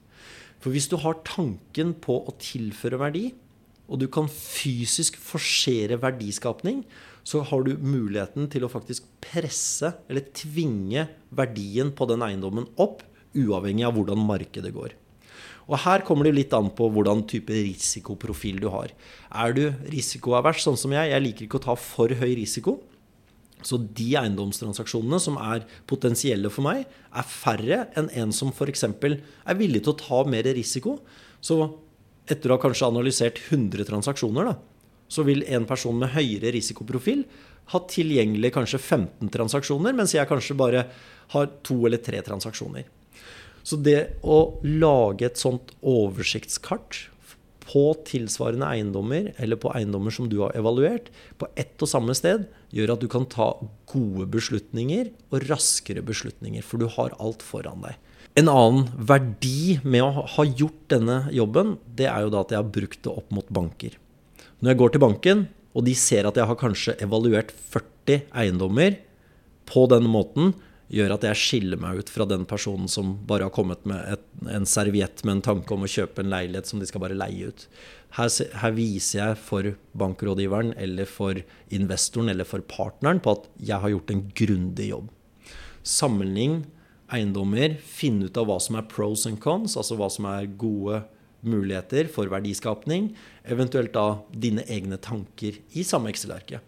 For 0.61 0.75
hvis 0.75 0.91
du 0.93 0.99
har 1.01 1.23
tanken 1.25 1.95
på 2.05 2.19
å 2.29 2.37
tilføre 2.41 3.01
verdi, 3.01 3.31
og 3.91 3.99
du 3.99 4.07
kan 4.13 4.29
fysisk 4.31 5.17
forsere 5.19 5.99
verdiskapning, 5.99 6.85
så 7.27 7.43
har 7.47 7.65
du 7.67 7.75
muligheten 7.81 8.47
til 8.53 8.65
å 8.65 8.71
faktisk 8.71 9.07
presse 9.25 9.93
eller 10.09 10.29
tvinge 10.37 11.09
verdien 11.37 11.91
på 11.97 12.07
den 12.11 12.23
eiendommen 12.25 12.69
opp, 12.81 13.03
uavhengig 13.35 13.87
av 13.87 13.97
hvordan 13.97 14.23
markedet 14.27 14.73
går. 14.75 14.95
Og 15.71 15.79
Her 15.85 16.03
kommer 16.07 16.27
det 16.27 16.35
litt 16.35 16.55
an 16.57 16.71
på 16.75 16.89
hvordan 16.91 17.23
type 17.31 17.55
risikoprofil 17.55 18.59
du 18.63 18.69
har. 18.75 18.91
Er 19.31 19.55
du 19.55 19.65
risikoavers, 19.93 20.65
sånn 20.65 20.79
som 20.79 20.95
jeg? 20.95 21.13
Jeg 21.13 21.23
liker 21.23 21.47
ikke 21.47 21.61
å 21.61 21.67
ta 21.69 21.77
for 21.79 22.11
høy 22.11 22.33
risiko. 22.41 22.81
Så 23.67 23.79
de 23.81 24.09
eiendomstransaksjonene 24.21 25.21
som 25.23 25.37
er 25.41 25.67
potensielle 25.91 26.51
for 26.53 26.67
meg, 26.67 26.87
er 26.87 27.29
færre 27.29 27.85
enn 27.99 28.11
en 28.23 28.35
som 28.35 28.53
f.eks. 28.55 28.87
er 28.87 29.59
villig 29.59 29.85
til 29.85 29.95
å 29.95 30.01
ta 30.01 30.23
mer 30.29 30.49
risiko. 30.57 30.99
Så 31.45 31.61
etter 32.31 32.51
å 32.51 32.57
ha 32.57 32.63
kanskje 32.63 32.89
analysert 32.89 33.41
100 33.51 33.89
transaksjoner, 33.89 34.53
da, 34.53 34.57
så 35.11 35.25
vil 35.27 35.43
en 35.51 35.67
person 35.69 35.97
med 35.99 36.13
høyere 36.15 36.53
risikoprofil 36.55 37.25
ha 37.71 37.81
tilgjengelig 37.91 38.53
kanskje 38.55 38.81
15 38.81 39.31
transaksjoner, 39.35 39.95
mens 39.97 40.15
jeg 40.15 40.29
kanskje 40.31 40.59
bare 40.59 40.87
har 41.35 41.53
to 41.67 41.83
eller 41.87 42.03
tre 42.03 42.23
transaksjoner. 42.27 42.89
Så 43.63 43.77
det 43.77 44.23
å 44.25 44.61
lage 44.65 45.29
et 45.29 45.39
sånt 45.39 45.75
oversiktskart 45.87 47.05
på 47.71 47.85
tilsvarende 48.09 48.67
eiendommer, 48.67 49.31
eller 49.39 49.59
på 49.61 49.71
eiendommer 49.77 50.15
som 50.15 50.27
du 50.31 50.41
har 50.43 50.55
evaluert, 50.59 51.11
på 51.39 51.47
ett 51.61 51.79
og 51.79 51.91
samme 51.91 52.17
sted, 52.19 52.49
gjør 52.75 52.97
at 52.97 53.03
du 53.03 53.07
kan 53.11 53.29
ta 53.31 53.53
gode 53.91 54.27
beslutninger 54.33 55.13
og 55.31 55.47
raskere 55.51 56.03
beslutninger. 56.07 56.65
For 56.67 56.83
du 56.83 56.89
har 56.91 57.15
alt 57.23 57.45
foran 57.47 57.85
deg. 57.87 57.99
En 58.39 58.51
annen 58.51 58.89
verdi 58.95 59.79
med 59.83 60.03
å 60.07 60.27
ha 60.35 60.47
gjort 60.47 60.83
denne 60.93 61.23
jobben, 61.35 61.77
det 61.87 62.09
er 62.11 62.27
jo 62.27 62.35
da 62.35 62.43
at 62.45 62.55
jeg 62.55 62.63
har 62.63 62.75
brukt 62.75 63.03
det 63.07 63.15
opp 63.15 63.31
mot 63.35 63.49
banker. 63.51 63.97
Når 64.61 64.73
jeg 64.73 64.81
går 64.83 64.95
til 64.95 65.05
banken, 65.07 65.47
og 65.75 65.87
de 65.87 65.95
ser 65.99 66.27
at 66.27 66.39
jeg 66.39 66.51
har 66.51 66.59
kanskje 66.59 66.97
evaluert 67.03 67.53
40 67.55 68.27
eiendommer 68.43 68.99
på 69.71 69.87
denne 69.91 70.11
måten, 70.11 70.55
gjør 70.91 71.15
at 71.15 71.25
jeg 71.29 71.39
skiller 71.39 71.79
meg 71.81 72.01
ut 72.03 72.11
fra 72.11 72.27
den 72.27 72.43
personen 72.51 72.91
som 72.91 73.15
bare 73.29 73.47
har 73.47 73.55
kommet 73.55 73.85
med 73.89 74.03
et, 74.17 74.25
en 74.51 74.67
serviett 74.67 75.23
med 75.25 75.37
en 75.37 75.45
tanke 75.53 75.75
om 75.75 75.87
å 75.87 75.91
kjøpe 75.91 76.25
en 76.25 76.33
leilighet 76.33 76.71
som 76.71 76.83
de 76.83 76.89
skal 76.91 77.05
bare 77.05 77.19
leie 77.19 77.53
ut. 77.53 77.67
Her, 78.17 78.31
her, 78.59 78.75
viser 78.75 79.21
jeg 79.21 79.39
for 79.39 79.71
bankrådgiveren 80.03 80.75
eller 80.83 81.07
for 81.07 81.39
investoren 81.71 82.33
eller 82.33 82.49
for 82.49 82.65
partneren 82.67 83.23
på 83.23 83.37
at 83.39 83.47
jeg 83.71 83.79
har 83.85 83.95
gjort 83.95 84.11
en 84.11 84.25
grundig 84.43 84.91
jobb. 84.91 85.09
Sammenlign 85.87 86.65
eiendommer, 87.11 87.77
finne 87.83 88.29
ut 88.29 88.39
av 88.39 88.49
hva 88.51 88.59
som 88.63 88.79
er 88.79 88.87
pros 88.91 89.27
and 89.31 89.41
cons, 89.43 89.77
altså 89.79 89.99
hva 89.99 90.11
som 90.13 90.29
er 90.31 90.51
gode 90.59 91.03
muligheter 91.47 92.11
for 92.13 92.31
verdiskapning, 92.31 93.13
eventuelt 93.49 93.95
da 93.95 94.21
dine 94.31 94.67
egne 94.71 94.99
tanker 95.01 95.57
i 95.73 95.87
samme 95.87 96.13
Excel-arket. 96.13 96.67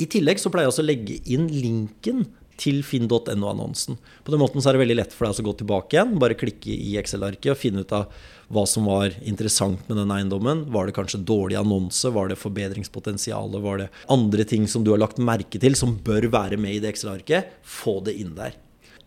I 0.00 0.06
tillegg 0.08 0.38
så 0.40 0.52
pleier 0.52 0.68
jeg 0.68 0.74
også 0.74 0.84
å 0.84 0.86
legge 0.86 1.18
inn 1.34 1.48
linken 1.50 2.22
til 2.60 2.82
finn.no-annonsen. 2.86 3.98
På 4.24 4.32
den 4.32 4.40
måten 4.42 4.62
er 4.62 4.76
det 4.76 4.82
veldig 4.82 4.96
lett 4.98 5.14
for 5.14 5.28
deg 5.28 5.42
å 5.42 5.46
gå 5.48 5.54
tilbake 5.60 5.96
igjen, 5.96 6.16
bare 6.22 6.38
klikke 6.38 6.72
i 6.74 6.96
Excel-arket 7.00 7.52
og 7.54 7.60
finne 7.60 7.84
ut 7.84 7.94
av 7.96 8.12
hva 8.52 8.64
som 8.68 8.86
var 8.88 9.14
interessant 9.26 9.86
med 9.88 9.98
den 9.98 10.12
eiendommen. 10.14 10.66
Var 10.72 10.86
det 10.86 10.96
kanskje 10.96 11.22
dårlig 11.26 11.58
annonse? 11.60 12.12
Var 12.14 12.30
det 12.30 12.40
forbedringspotensial? 12.40 13.56
Var 13.64 13.84
det 13.84 13.88
andre 14.12 14.46
ting 14.48 14.68
som 14.70 14.84
du 14.84 14.92
har 14.92 15.00
lagt 15.02 15.22
merke 15.22 15.60
til 15.60 15.76
som 15.78 15.96
bør 16.04 16.28
være 16.32 16.60
med 16.60 16.76
i 16.76 16.82
det 16.84 16.92
Excel-arket? 16.94 17.56
Få 17.62 17.98
det 18.04 18.16
inn 18.20 18.34
der. 18.38 18.58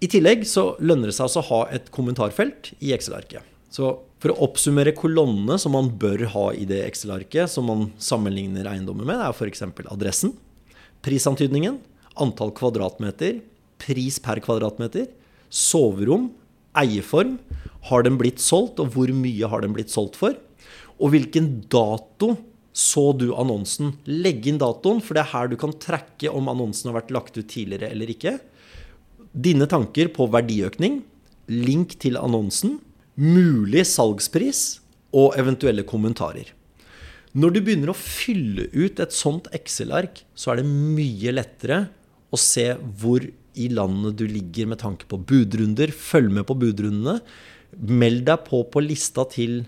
I 0.03 0.09
tillegg 0.11 0.43
så 0.45 0.75
lønner 0.77 1.09
det 1.09 1.17
seg 1.17 1.25
altså 1.25 1.41
å 1.41 1.49
ha 1.51 1.61
et 1.73 1.87
kommentarfelt 1.93 2.73
i 2.79 2.93
Excel-arket. 2.93 3.45
Så 3.73 3.95
for 4.21 4.33
å 4.33 4.47
oppsummere 4.47 4.95
kolonnene 4.97 5.57
som 5.61 5.75
man 5.75 5.89
bør 6.01 6.25
ha 6.33 6.47
i 6.57 6.65
det 6.69 6.81
Excel-arket, 6.87 7.49
som 7.51 7.67
man 7.69 7.87
sammenligner 8.01 8.69
eiendommer 8.69 9.05
med, 9.05 9.21
er 9.21 9.33
f.eks. 9.33 9.65
adressen, 9.85 10.33
prisantydningen, 11.05 11.77
antall 12.23 12.53
kvadratmeter, 12.55 13.41
pris 13.81 14.17
per 14.23 14.41
kvadratmeter, 14.43 15.07
soverom, 15.49 16.31
eieform. 16.77 17.37
har 17.87 18.03
den 18.03 18.17
blitt 18.19 18.41
solgt, 18.43 18.81
og 18.83 18.91
hvor 18.93 19.11
mye 19.15 19.47
har 19.47 19.61
den 19.63 19.73
blitt 19.73 19.93
solgt 19.93 20.17
for? 20.19 20.35
Og 20.99 21.13
hvilken 21.13 21.63
dato 21.71 22.35
så 22.77 23.13
du 23.13 23.31
annonsen? 23.33 23.95
Legg 24.05 24.47
inn 24.49 24.59
datoen, 24.61 24.99
for 25.01 25.15
det 25.15 25.23
er 25.23 25.31
her 25.33 25.47
du 25.47 25.55
kan 25.57 25.73
trekke 25.73 26.29
om 26.33 26.49
annonsen 26.51 26.91
har 26.91 26.99
vært 26.99 27.13
lagt 27.15 27.37
ut 27.37 27.47
tidligere 27.47 27.89
eller 27.93 28.11
ikke. 28.11 28.37
Dine 29.31 29.69
tanker 29.69 30.11
på 30.13 30.27
verdiøkning, 30.33 31.01
link 31.53 31.95
til 32.01 32.19
annonsen, 32.19 32.79
mulig 33.17 33.85
salgspris 33.87 34.81
og 35.15 35.37
eventuelle 35.39 35.85
kommentarer. 35.87 36.51
Når 37.37 37.53
du 37.53 37.59
begynner 37.61 37.91
å 37.91 37.97
fylle 37.97 38.67
ut 38.73 38.99
et 39.03 39.13
sånt 39.13 39.49
Excel-ark, 39.53 40.23
så 40.33 40.53
er 40.53 40.61
det 40.61 40.69
mye 40.69 41.33
lettere 41.35 41.85
å 42.33 42.39
se 42.39 42.69
hvor 42.99 43.23
i 43.57 43.69
landet 43.73 44.17
du 44.19 44.25
ligger 44.29 44.69
med 44.69 44.81
tanke 44.83 45.07
på 45.09 45.19
budrunder. 45.29 45.93
Følg 45.93 46.33
med 46.33 46.47
på 46.49 46.57
budrundene. 46.59 47.19
Meld 47.77 48.25
deg 48.27 48.45
på 48.47 48.61
på 48.71 48.83
lista 48.83 49.25
til 49.31 49.65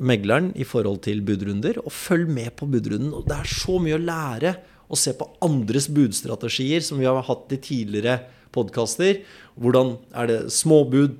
megleren 0.00 0.52
i 0.56 0.64
forhold 0.64 1.02
til 1.04 1.20
budrunder, 1.26 1.76
og 1.82 1.92
følg 1.92 2.30
med 2.32 2.54
på 2.56 2.68
budrunden. 2.70 3.12
Og 3.16 3.26
det 3.28 3.38
er 3.38 3.50
så 3.50 3.78
mye 3.82 3.98
å 3.98 4.04
lære 4.04 4.54
å 4.92 4.98
se 4.98 5.14
på 5.16 5.28
andres 5.44 5.88
budstrategier, 5.92 6.84
som 6.84 7.00
vi 7.00 7.08
har 7.08 7.24
hatt 7.26 7.52
i 7.52 7.60
tidligere 7.60 8.20
podkaster. 8.52 9.22
Hvordan 9.60 9.96
er 10.16 10.30
det 10.30 10.40
småbud, 10.54 11.16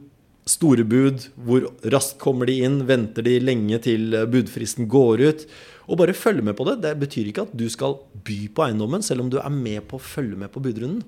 store 0.49 0.85
bud? 0.89 1.27
Hvor 1.37 1.69
raskt 1.93 2.19
kommer 2.23 2.49
de 2.51 2.59
inn? 2.67 2.83
Venter 2.89 3.27
de 3.27 3.39
lenge 3.43 3.79
til 3.85 4.17
budfristen 4.33 4.89
går 4.91 5.25
ut? 5.29 5.47
Og 5.91 5.99
bare 6.01 6.17
følge 6.17 6.45
med 6.47 6.57
på 6.59 6.67
det. 6.69 6.81
Det 6.85 6.95
betyr 7.01 7.31
ikke 7.31 7.47
at 7.47 7.57
du 7.57 7.67
skal 7.71 7.99
by 8.27 8.47
på 8.55 8.67
eiendommen, 8.67 9.03
selv 9.05 9.25
om 9.25 9.31
du 9.33 9.39
er 9.43 9.53
med 9.55 9.85
på 9.91 9.99
å 9.99 10.03
følge 10.03 10.39
med 10.39 10.53
på 10.55 10.63
budrunden. 10.63 11.03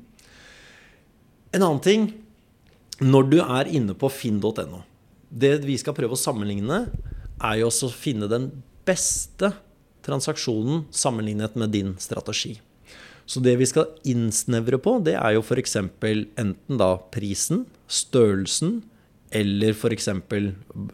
En 1.55 1.63
annen 1.63 1.83
ting 1.83 2.09
når 3.03 3.31
du 3.31 3.39
er 3.43 3.71
inne 3.75 3.95
på 3.99 4.11
finn.no 4.13 4.85
Det 5.31 5.57
vi 5.65 5.77
skal 5.81 5.97
prøve 5.97 6.15
å 6.15 6.21
sammenligne, 6.21 6.85
er 7.43 7.57
jo 7.59 7.69
også 7.71 7.91
å 7.91 7.95
finne 7.95 8.29
den 8.31 8.51
beste 8.87 9.51
transaksjonen 10.05 10.85
sammenlignet 10.95 11.57
med 11.59 11.73
din 11.75 11.95
strategi. 11.99 12.59
Så 13.27 13.41
det 13.41 13.57
vi 13.57 13.67
skal 13.67 13.89
innsnevre 14.07 14.79
på, 14.79 14.99
det 15.03 15.17
er 15.17 15.35
jo 15.35 15.43
f.eks. 15.43 15.79
enten 15.81 16.81
da 16.81 16.91
prisen, 17.15 17.65
størrelsen, 17.89 18.83
eller 19.35 19.75
f.eks. 19.75 20.09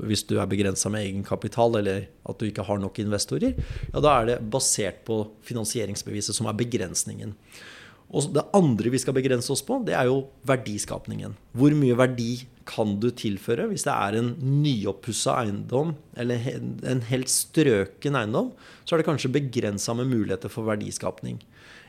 hvis 0.01 0.23
du 0.29 0.39
er 0.41 0.49
begrensa 0.49 0.89
med 0.93 1.05
egenkapital, 1.05 1.77
eller 1.83 2.07
at 2.29 2.41
du 2.41 2.47
ikke 2.49 2.65
har 2.65 2.81
nok 2.81 3.01
investorer. 3.03 3.59
Ja, 3.91 4.01
da 4.01 4.15
er 4.15 4.31
det 4.31 4.39
basert 4.53 5.03
på 5.09 5.23
finansieringsbeviset 5.47 6.37
som 6.37 6.49
er 6.49 6.57
begrensningen. 6.57 7.37
Og 8.11 8.33
det 8.35 8.43
andre 8.57 8.91
vi 8.91 8.99
skal 8.99 9.15
begrense 9.15 9.53
oss 9.55 9.63
på, 9.63 9.77
det 9.87 9.95
er 9.95 10.09
jo 10.09 10.25
verdiskapningen. 10.49 11.37
Hvor 11.55 11.77
mye 11.79 11.99
verdi 11.99 12.33
kan 12.67 12.97
du 13.03 13.09
tilføre 13.15 13.69
hvis 13.71 13.85
det 13.87 13.93
er 13.93 14.17
en 14.19 14.33
nyoppussa 14.63 15.37
eiendom, 15.45 15.93
eller 16.19 16.49
en 16.91 17.05
helt 17.07 17.31
strøken 17.31 18.19
eiendom, 18.19 18.51
så 18.83 18.97
er 18.97 19.03
det 19.03 19.09
kanskje 19.11 19.35
begrensa 19.37 19.95
med 19.95 20.11
muligheter 20.11 20.51
for 20.51 20.67
verdiskapning. 20.67 21.39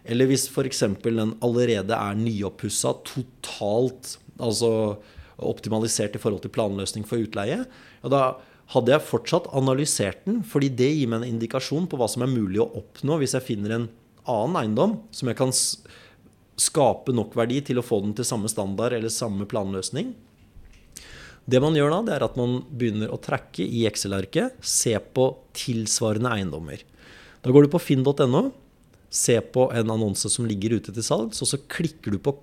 Eller 0.06 0.30
hvis 0.30 0.48
f.eks. 0.50 0.84
den 1.02 1.36
allerede 1.42 1.98
er 1.98 2.22
nyoppussa 2.22 2.94
totalt, 3.08 4.18
altså 4.42 5.00
optimalisert 5.48 6.16
i 6.18 6.22
forhold 6.22 6.44
til 6.44 6.54
planløsning 6.54 7.06
for 7.08 7.22
utleie, 7.22 7.64
ja, 7.66 8.12
da 8.12 8.24
hadde 8.72 8.94
jeg 8.94 9.04
fortsatt 9.04 9.50
analysert 9.58 10.24
den, 10.28 10.42
fordi 10.48 10.70
det 10.80 10.92
gir 10.94 11.10
meg 11.12 11.22
en 11.22 11.36
indikasjon 11.36 11.90
på 11.92 12.00
hva 12.00 12.08
som 12.12 12.24
er 12.24 12.32
mulig 12.32 12.62
å 12.64 12.70
oppnå 12.80 13.18
hvis 13.20 13.36
jeg 13.36 13.48
finner 13.50 13.76
en 13.76 13.90
annen 14.30 14.60
eiendom 14.62 14.96
som 15.12 15.32
jeg 15.32 15.40
kan 15.40 15.52
skape 16.62 17.16
nok 17.16 17.36
verdi 17.36 17.60
til 17.66 17.82
å 17.82 17.86
få 17.86 18.02
den 18.06 18.14
til 18.16 18.28
samme 18.28 18.52
standard 18.52 18.96
eller 18.96 19.12
samme 19.12 19.48
planløsning. 19.50 20.14
Det 21.52 21.60
man 21.64 21.76
gjør 21.76 21.92
da, 21.92 22.00
det 22.06 22.16
er 22.16 22.26
at 22.28 22.38
man 22.40 22.60
begynner 22.70 23.12
å 23.12 23.20
trekke 23.20 23.66
i 23.66 23.84
Excel-arket, 23.90 24.60
se 24.62 24.94
på 25.02 25.26
tilsvarende 25.58 26.32
eiendommer. 26.38 26.84
Da 27.42 27.52
går 27.52 27.66
du 27.66 27.74
på 27.74 27.82
finn.no, 27.82 28.44
se 29.12 29.40
på 29.42 29.66
en 29.76 29.92
annonse 29.92 30.30
som 30.32 30.46
ligger 30.48 30.78
ute 30.78 30.94
til 30.94 31.04
salgs, 31.04 31.42
og 31.42 31.50
så 31.50 31.60
klikker 31.66 32.14
du 32.14 32.22
på 32.22 32.36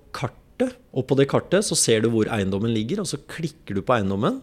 kartet. 0.59 0.77
Og 0.93 1.07
på 1.07 1.15
det 1.17 1.29
kartet 1.29 1.65
så 1.65 1.75
ser 1.75 2.01
du 2.01 2.09
hvor 2.09 2.27
eiendommen 2.27 2.73
ligger, 2.73 3.01
og 3.01 3.07
så 3.07 3.17
klikker 3.17 3.75
du 3.75 3.81
på 3.81 3.95
eiendommen. 3.95 4.41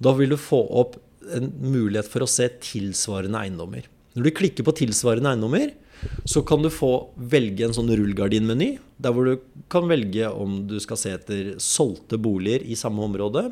Da 0.00 0.12
vil 0.14 0.30
du 0.30 0.36
få 0.36 0.62
opp 0.70 0.96
en 1.34 1.50
mulighet 1.60 2.08
for 2.08 2.22
å 2.22 2.30
se 2.30 2.48
tilsvarende 2.60 3.38
eiendommer. 3.38 3.84
Når 4.16 4.24
du 4.24 4.30
klikker 4.32 4.64
på 4.64 4.74
tilsvarende 4.74 5.30
eiendommer, 5.34 5.74
så 6.24 6.44
kan 6.46 6.62
du 6.62 6.70
få 6.70 7.10
velge 7.16 7.66
en 7.66 7.74
sånn 7.74 7.90
rullegardinmeny, 7.90 8.78
der 8.98 9.12
hvor 9.12 9.26
du 9.26 9.42
kan 9.68 9.88
velge 9.90 10.30
om 10.30 10.62
du 10.70 10.78
skal 10.80 10.98
se 10.98 11.12
etter 11.16 11.56
solgte 11.58 12.18
boliger 12.18 12.62
i 12.62 12.78
samme 12.78 13.02
område, 13.02 13.48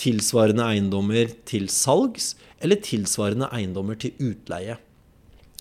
tilsvarende 0.00 0.64
eiendommer 0.64 1.28
til 1.46 1.68
salgs, 1.70 2.34
eller 2.64 2.80
tilsvarende 2.82 3.50
eiendommer 3.54 4.00
til 4.00 4.16
utleie. 4.24 4.78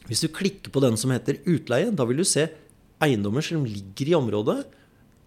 Hvis 0.07 0.23
du 0.23 0.31
klikker 0.31 0.71
på 0.73 0.81
den 0.83 0.95
som 0.99 1.11
heter 1.13 1.43
utleie, 1.45 1.91
da 1.91 2.07
vil 2.07 2.23
du 2.23 2.27
se 2.27 2.47
eiendommer 3.03 3.43
som 3.43 3.67
ligger 3.67 4.09
i 4.09 4.17
området 4.17 4.63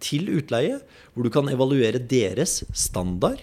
til 0.03 0.29
utleie, 0.37 0.79
hvor 1.13 1.25
du 1.25 1.31
kan 1.33 1.49
evaluere 1.51 2.01
deres 2.01 2.61
standard, 2.73 3.41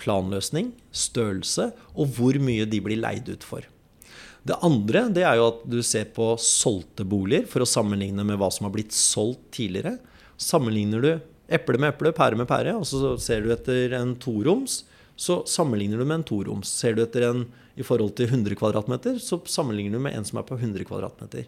planløsning, 0.00 0.72
størrelse 0.96 1.70
og 1.92 2.14
hvor 2.16 2.38
mye 2.40 2.64
de 2.68 2.80
blir 2.84 3.00
leid 3.00 3.28
ut 3.28 3.44
for. 3.44 3.66
Det 4.40 4.56
andre 4.64 5.04
det 5.12 5.24
er 5.28 5.36
jo 5.36 5.50
at 5.50 5.64
du 5.68 5.80
ser 5.84 6.08
på 6.16 6.32
solgte 6.40 7.04
boliger 7.04 7.44
for 7.50 7.60
å 7.60 7.68
sammenligne 7.68 8.24
med 8.24 8.40
hva 8.40 8.48
som 8.52 8.66
har 8.66 8.72
blitt 8.72 8.96
solgt 8.96 9.50
tidligere. 9.58 9.98
Sammenligner 10.40 11.04
du 11.04 11.10
eple 11.50 11.80
med 11.82 11.92
eple, 11.92 12.14
pære 12.16 12.38
med 12.38 12.48
pære, 12.48 12.78
og 12.78 12.86
så 12.88 13.16
ser 13.20 13.44
du 13.44 13.50
etter 13.52 13.96
en 13.98 14.14
toroms, 14.22 14.84
så 15.20 15.42
sammenligner 15.48 16.00
du 16.00 16.06
med 16.06 16.22
en 16.22 16.28
toroms. 16.30 16.70
Ser 16.80 16.94
du 16.96 17.02
etter 17.04 17.26
en 17.28 17.42
i 17.78 17.84
forhold 17.84 18.14
til 18.18 18.28
100 18.28 18.56
kvadratmeter, 18.58 19.18
så 19.22 19.38
sammenligner 19.48 19.98
du 19.98 20.04
med 20.04 20.16
en 20.16 20.24
som 20.26 20.40
er 20.40 20.46
på 20.48 20.56
100 20.56 20.84
kvadratmeter. 20.88 21.46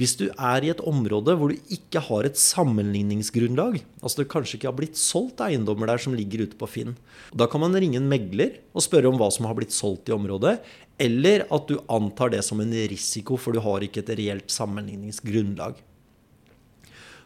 Hvis 0.00 0.16
du 0.18 0.26
er 0.30 0.64
i 0.64 0.70
et 0.72 0.80
område 0.88 1.34
hvor 1.36 1.52
du 1.52 1.72
ikke 1.72 2.02
har 2.06 2.26
et 2.26 2.40
sammenligningsgrunnlag, 2.40 3.80
altså 4.00 4.22
det 4.22 4.30
kanskje 4.32 4.56
ikke 4.58 4.70
har 4.70 4.78
blitt 4.78 5.00
solgt 5.00 5.42
eiendommer 5.44 5.92
der 5.92 6.02
som 6.02 6.16
ligger 6.16 6.46
ute 6.46 6.58
på 6.60 6.68
Finn, 6.70 6.96
da 7.36 7.48
kan 7.50 7.62
man 7.62 7.76
ringe 7.76 8.00
en 8.00 8.08
megler 8.10 8.58
og 8.72 8.84
spørre 8.86 9.12
om 9.12 9.20
hva 9.20 9.30
som 9.34 9.48
har 9.48 9.56
blitt 9.58 9.76
solgt 9.76 10.10
i 10.10 10.16
området, 10.16 10.56
eller 11.00 11.46
at 11.52 11.68
du 11.68 11.78
antar 11.92 12.32
det 12.34 12.42
som 12.44 12.60
en 12.60 12.72
risiko, 12.92 13.36
for 13.40 13.56
du 13.56 13.62
har 13.64 13.84
ikke 13.84 14.02
et 14.04 14.14
reelt 14.16 14.52
sammenligningsgrunnlag. 14.52 15.78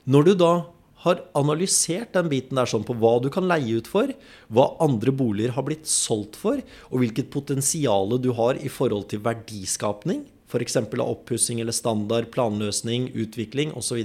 Når 0.05 0.27
du 0.27 0.35
da 0.39 0.55
har 1.05 1.23
analysert 1.37 2.15
den 2.17 2.31
biten 2.33 2.59
der 2.59 2.69
sånn 2.71 2.87
på 2.87 2.97
hva 3.01 3.19
du 3.23 3.31
kan 3.33 3.49
leie 3.49 3.79
ut 3.79 3.89
for, 3.91 4.11
hva 4.49 4.71
andre 4.85 5.13
boliger 5.15 5.55
har 5.57 5.67
blitt 5.67 5.89
solgt 5.91 6.39
for, 6.41 6.63
og 6.91 7.03
hvilket 7.03 7.33
potensial 7.35 8.17
du 8.21 8.33
har 8.39 8.61
i 8.61 8.73
forhold 8.73 9.11
til 9.13 9.23
verdiskapning, 9.25 10.25
f.eks. 10.49 10.79
av 10.81 11.05
oppussing 11.05 11.61
eller 11.61 11.77
standard, 11.77 12.31
planløsning, 12.35 13.11
utvikling 13.13 13.75
osv., 13.77 14.01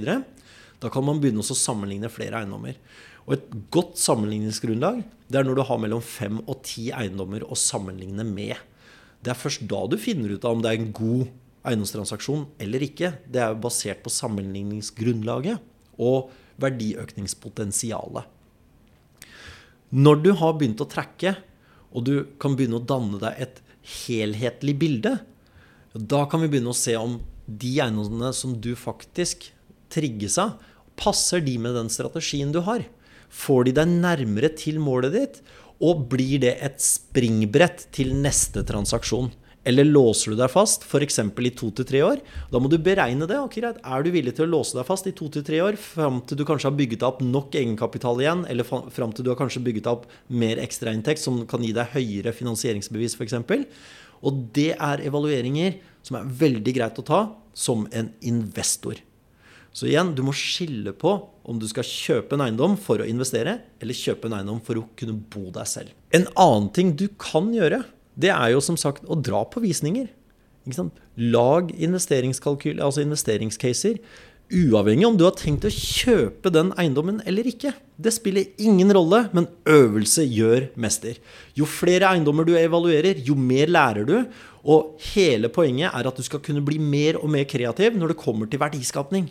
da 0.80 0.88
kan 0.88 1.04
man 1.04 1.20
begynne 1.20 1.44
å 1.44 1.56
sammenligne 1.56 2.08
flere 2.08 2.40
eiendommer. 2.40 2.78
Og 3.26 3.36
et 3.36 3.50
godt 3.72 3.98
sammenligningsgrunnlag 4.00 5.02
det 5.30 5.38
er 5.38 5.46
når 5.46 5.60
du 5.60 5.66
har 5.68 5.78
mellom 5.78 6.00
fem 6.02 6.40
og 6.46 6.64
ti 6.66 6.88
eiendommer 6.90 7.44
å 7.46 7.58
sammenligne 7.58 8.24
med. 8.26 8.56
Det 9.20 9.30
er 9.30 9.38
først 9.38 9.66
da 9.70 9.84
du 9.86 9.98
finner 10.00 10.32
ut 10.32 10.46
av 10.48 10.56
om 10.56 10.64
det 10.64 10.72
er 10.72 10.80
en 10.80 10.94
god 10.96 11.28
eiendomstransaksjon 11.68 12.46
eller 12.64 12.86
ikke. 12.86 13.12
Det 13.28 13.42
er 13.44 13.58
basert 13.60 14.00
på 14.02 14.12
sammenligningsgrunnlaget. 14.14 15.60
Og 16.00 16.32
verdiøkningspotensialet. 16.62 18.28
Når 19.90 20.20
du 20.22 20.30
har 20.38 20.54
begynt 20.58 20.82
å 20.82 20.88
trekke, 20.90 21.34
og 21.90 22.06
du 22.06 22.14
kan 22.42 22.54
begynne 22.54 22.78
å 22.78 22.86
danne 22.86 23.18
deg 23.22 23.40
et 23.42 23.62
helhetlig 24.06 24.76
bilde, 24.78 25.16
da 25.94 26.22
kan 26.30 26.44
vi 26.44 26.50
begynne 26.52 26.70
å 26.70 26.78
se 26.78 26.94
om 26.98 27.18
de 27.50 27.72
eiendommene 27.82 28.30
som 28.36 28.54
du 28.62 28.76
faktisk 28.78 29.48
trigges 29.90 30.38
av, 30.38 30.60
passer 31.00 31.42
de 31.42 31.56
med 31.58 31.74
den 31.74 31.90
strategien 31.90 32.52
du 32.54 32.60
har? 32.66 32.84
Får 33.30 33.66
de 33.66 33.74
deg 33.80 33.90
nærmere 33.90 34.52
til 34.54 34.78
målet 34.82 35.16
ditt? 35.16 35.42
Og 35.80 36.04
blir 36.12 36.42
det 36.42 36.56
et 36.62 36.82
springbrett 36.84 37.86
til 37.94 38.12
neste 38.18 38.62
transaksjon? 38.68 39.30
Eller 39.64 39.84
låser 39.84 40.32
du 40.32 40.38
deg 40.40 40.48
fast 40.48 40.86
f.eks. 40.88 41.18
i 41.20 41.50
to 41.52 41.68
til 41.76 41.86
tre 41.88 42.00
år? 42.04 42.22
Da 42.48 42.60
må 42.62 42.70
du 42.72 42.78
beregne 42.80 43.28
det. 43.28 43.36
Okay, 43.44 43.60
Er 43.60 44.02
du 44.02 44.10
villig 44.10 44.32
til 44.38 44.46
å 44.46 44.52
låse 44.54 44.78
deg 44.78 44.86
fast 44.88 45.08
i 45.10 45.12
to 45.12 45.28
til 45.28 45.44
tre 45.44 45.60
år 45.60 45.76
fram 45.76 46.22
til 46.24 46.40
du 46.40 46.46
kanskje 46.48 46.70
har 46.70 46.78
bygget 46.78 47.04
opp 47.04 47.20
nok 47.20 47.54
egenkapital 47.60 48.22
igjen, 48.22 48.46
eller 48.48 48.64
fram 48.64 49.12
til 49.12 49.26
du 49.26 49.32
har 49.34 49.40
kanskje 49.40 49.64
bygget 49.66 49.90
opp 49.90 50.08
mer 50.32 50.62
ekstrainntekt 50.62 51.20
som 51.20 51.42
kan 51.50 51.64
gi 51.66 51.74
deg 51.76 51.92
høyere 51.92 52.32
finansieringsbevis 52.36 53.18
f.eks.? 53.20 53.36
Og 54.24 54.48
det 54.56 54.72
er 54.76 55.04
evalueringer 55.04 55.78
som 56.04 56.16
er 56.16 56.32
veldig 56.40 56.76
greit 56.76 56.98
å 57.00 57.06
ta 57.06 57.20
som 57.56 57.86
en 57.92 58.12
investor. 58.24 58.96
Så 59.72 59.86
igjen, 59.86 60.14
du 60.16 60.24
må 60.26 60.32
skille 60.34 60.92
på 60.98 61.12
om 61.46 61.58
du 61.60 61.66
skal 61.70 61.86
kjøpe 61.86 62.34
en 62.34 62.42
eiendom 62.48 62.74
for 62.80 63.02
å 63.02 63.06
investere, 63.06 63.60
eller 63.78 63.96
kjøpe 63.96 64.26
en 64.26 64.40
eiendom 64.40 64.58
for 64.64 64.80
å 64.80 64.88
kunne 64.98 65.14
bo 65.30 65.50
deg 65.54 65.68
selv. 65.68 65.92
En 66.16 66.26
annen 66.34 66.70
ting 66.74 66.94
du 66.98 67.06
kan 67.20 67.52
gjøre, 67.54 67.84
det 68.20 68.32
er 68.34 68.54
jo 68.54 68.64
som 68.64 68.78
sagt 68.80 69.06
å 69.08 69.18
dra 69.18 69.44
på 69.48 69.62
visninger. 69.64 70.10
Lag 71.16 71.70
investeringskalkyl, 71.72 72.82
altså 72.84 73.04
investeringscaser. 73.04 74.00
Uavhengig 74.50 75.06
om 75.06 75.14
du 75.14 75.22
har 75.22 75.36
tenkt 75.38 75.62
å 75.68 75.70
kjøpe 75.70 76.50
den 76.50 76.72
eiendommen 76.80 77.20
eller 77.28 77.46
ikke. 77.46 77.70
Det 77.94 78.10
spiller 78.10 78.48
ingen 78.58 78.90
rolle, 78.96 79.28
men 79.36 79.46
øvelse 79.70 80.24
gjør 80.26 80.66
mester. 80.74 81.20
Jo 81.54 81.68
flere 81.70 82.08
eiendommer 82.10 82.48
du 82.48 82.56
evaluerer, 82.58 83.22
jo 83.22 83.36
mer 83.38 83.70
lærer 83.70 84.08
du. 84.08 84.16
Og 84.66 84.98
hele 85.14 85.48
poenget 85.54 85.94
er 85.94 86.10
at 86.10 86.18
du 86.18 86.26
skal 86.26 86.42
kunne 86.44 86.64
bli 86.66 86.80
mer 86.82 87.20
og 87.22 87.30
mer 87.30 87.46
kreativ 87.48 87.94
når 87.96 88.12
det 88.12 88.20
kommer 88.24 88.50
til 88.50 88.60
verdiskapning. 88.60 89.30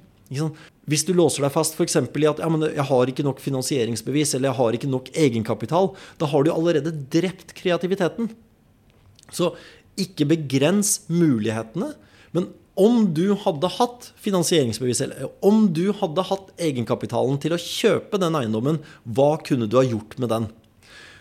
Hvis 0.89 1.04
du 1.06 1.12
låser 1.17 1.43
deg 1.43 1.54
fast 1.54 1.75
f.eks. 1.75 1.97
i 1.99 2.28
at 2.30 2.39
ja, 2.39 2.49
'jeg 2.49 2.86
har 2.86 3.10
ikke 3.10 3.25
nok 3.25 3.41
finansieringsbevis' 3.41 4.36
eller 4.36 4.49
'jeg 4.49 4.58
har 4.58 4.71
ikke 4.73 4.89
nok 4.89 5.10
egenkapital', 5.13 5.95
da 6.17 6.25
har 6.25 6.43
du 6.43 6.52
allerede 6.52 6.95
drept 7.12 7.54
kreativiteten. 7.54 8.30
Så 9.35 9.53
ikke 9.99 10.27
begrens 10.29 11.01
mulighetene. 11.11 11.93
Men 12.35 12.49
om 12.79 13.03
du 13.11 13.33
hadde 13.41 13.71
hatt 13.75 14.11
finansieringsbevis, 14.23 15.01
eller 15.03 15.27
om 15.45 15.65
du 15.75 15.89
hadde 15.99 16.23
hatt 16.29 16.53
egenkapitalen 16.69 17.39
til 17.43 17.55
å 17.55 17.59
kjøpe 17.59 18.21
den 18.21 18.37
eiendommen, 18.39 18.79
hva 19.03 19.33
kunne 19.43 19.67
du 19.67 19.75
ha 19.79 19.83
gjort 19.87 20.15
med 20.21 20.31
den? 20.31 20.47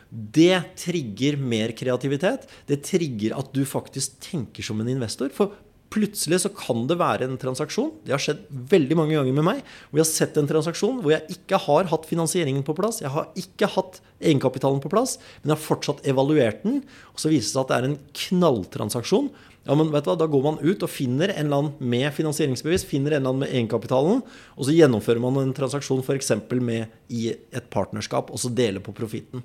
Det 0.09 0.63
trigger 0.81 1.37
mer 1.37 1.75
kreativitet. 1.77 2.47
Det 2.71 2.81
trigger 2.87 3.35
at 3.37 3.51
du 3.53 3.65
faktisk 3.69 4.21
tenker 4.25 4.65
som 4.65 4.79
en 4.81 4.89
investor. 4.89 5.33
For 5.35 5.57
Plutselig 5.89 6.43
så 6.43 6.51
kan 6.53 6.85
det 6.89 6.99
være 7.01 7.25
en 7.25 7.39
transaksjon 7.41 7.95
det 8.05 8.13
har 8.13 8.21
skjedd 8.21 8.43
veldig 8.71 8.97
mange 8.99 9.17
ganger 9.17 9.37
med 9.37 9.47
meg, 9.47 9.61
hvor 9.89 10.01
jeg 10.01 10.05
har 10.05 10.11
sett 10.11 10.39
en 10.41 10.49
transaksjon 10.51 11.01
hvor 11.05 11.15
jeg 11.15 11.39
ikke 11.39 11.61
har 11.65 11.89
hatt 11.89 12.09
finansieringen 12.09 12.65
på 12.67 12.77
plass, 12.77 13.01
jeg 13.01 13.13
har 13.15 13.31
ikke 13.39 13.71
hatt 13.73 14.01
egenkapitalen 14.21 14.81
på 14.85 14.91
plass, 14.93 15.17
men 15.41 15.53
jeg 15.53 15.57
har 15.57 15.65
fortsatt 15.65 16.07
evaluert 16.09 16.65
den. 16.65 16.81
Og 17.15 17.23
så 17.23 17.31
viser 17.33 17.47
det 17.47 17.53
seg 17.53 17.63
at 17.63 17.71
det 17.71 17.79
er 17.79 17.89
en 17.89 17.99
knalltransaksjon. 18.23 19.29
Ja, 19.69 19.77
men 19.77 19.93
vet 19.93 20.07
du 20.07 20.11
hva, 20.11 20.17
Da 20.19 20.29
går 20.31 20.45
man 20.45 20.61
ut 20.63 20.85
og 20.85 20.91
finner 20.91 21.33
en 21.35 21.47
eller 21.47 21.63
annen 21.63 21.91
med 21.93 22.09
finansieringsbevis, 22.17 22.87
finner 22.89 23.15
en 23.15 23.21
eller 23.21 23.35
annen 23.35 23.45
med 23.45 23.53
egenkapitalen, 23.53 24.25
og 24.57 24.67
så 24.67 24.75
gjennomfører 24.75 25.23
man 25.23 25.43
en 25.43 25.55
transaksjon 25.57 26.03
f.eks. 26.05 26.33
med 26.57 26.89
i 27.13 27.29
et 27.33 27.71
partnerskap, 27.71 28.33
og 28.33 28.41
så 28.41 28.53
deler 28.53 28.85
på 28.85 28.97
profitten. 28.97 29.45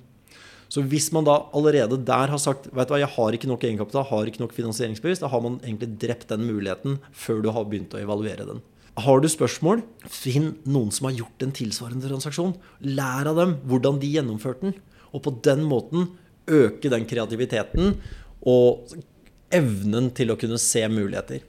Så 0.74 0.82
hvis 0.90 1.12
man 1.14 1.26
da 1.28 1.36
allerede 1.54 2.00
der 2.02 2.32
har 2.34 2.40
sagt 2.42 2.66
vet 2.74 2.90
du 2.90 2.96
hva, 2.96 3.02
jeg 3.04 3.14
har 3.14 3.36
ikke 3.38 3.50
nok 3.50 3.66
egenkapital, 3.68 4.08
har 4.10 4.30
ikke 4.30 4.42
nok 4.42 4.56
finansieringsbevis, 4.58 5.22
da 5.22 5.30
har 5.30 5.44
man 5.44 5.60
egentlig 5.62 5.92
drept 6.02 6.32
den 6.32 6.48
muligheten 6.48 6.98
før 7.14 7.44
du 7.44 7.52
har 7.54 7.68
begynt 7.70 7.94
å 7.94 8.02
evaluere 8.02 8.48
den. 8.48 8.64
Har 9.04 9.22
du 9.22 9.30
spørsmål, 9.30 9.84
finn 10.10 10.52
noen 10.70 10.92
som 10.94 11.10
har 11.10 11.16
gjort 11.18 11.46
en 11.46 11.54
tilsvarende 11.54 12.10
transaksjon. 12.10 12.56
Lær 12.98 13.30
av 13.30 13.40
dem 13.42 13.56
hvordan 13.70 14.02
de 14.02 14.12
gjennomførte 14.16 14.68
den. 14.68 14.76
Og 15.14 15.24
på 15.26 15.34
den 15.46 15.64
måten 15.70 16.12
øke 16.50 16.90
den 16.94 17.06
kreativiteten 17.10 17.96
og 18.50 18.94
evnen 19.54 20.10
til 20.18 20.34
å 20.34 20.38
kunne 20.42 20.62
se 20.62 20.86
muligheter. 20.90 21.42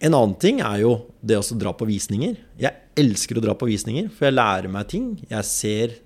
En 0.00 0.16
annen 0.16 0.36
ting 0.40 0.62
er 0.64 0.80
jo 0.80 0.94
det 1.20 1.36
å 1.36 1.60
dra 1.60 1.74
på 1.76 1.88
visninger. 1.88 2.38
Jeg 2.60 2.72
elsker 3.00 3.36
å 3.36 3.44
dra 3.44 3.56
på 3.56 3.68
visninger, 3.68 4.08
for 4.12 4.28
jeg 4.28 4.36
lærer 4.36 4.72
meg 4.72 4.88
ting. 4.92 5.10
Jeg 5.28 5.48
ser 5.48 5.98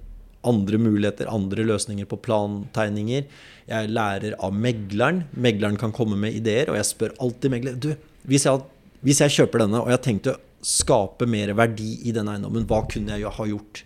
andre 0.49 0.81
muligheter, 0.81 1.31
andre 1.31 1.67
løsninger 1.67 2.09
på 2.11 2.21
plantegninger. 2.25 3.27
Jeg 3.71 3.93
lærer 3.93 4.37
av 4.39 4.57
megleren. 4.57 5.25
Megleren 5.37 5.79
kan 5.81 5.95
komme 5.95 6.19
med 6.21 6.37
ideer, 6.37 6.71
og 6.71 6.79
jeg 6.81 6.91
spør 6.91 7.15
alltid 7.25 7.55
megler 7.55 7.79
du, 7.81 7.93
hvis 8.29 8.47
jeg, 8.49 8.65
hvis 9.05 9.23
jeg 9.25 9.37
kjøper 9.39 9.65
denne, 9.65 9.83
og 9.83 9.91
jeg 9.91 9.99
har 9.99 10.05
tenkt 10.05 10.33
å 10.33 10.39
skape 10.65 11.27
mer 11.29 11.53
verdi 11.57 11.99
i 12.09 12.13
denne 12.17 12.35
eiendommen, 12.35 12.65
hva 12.69 12.83
kunne 12.89 13.19
jeg 13.19 13.33
ha 13.37 13.47
gjort? 13.49 13.83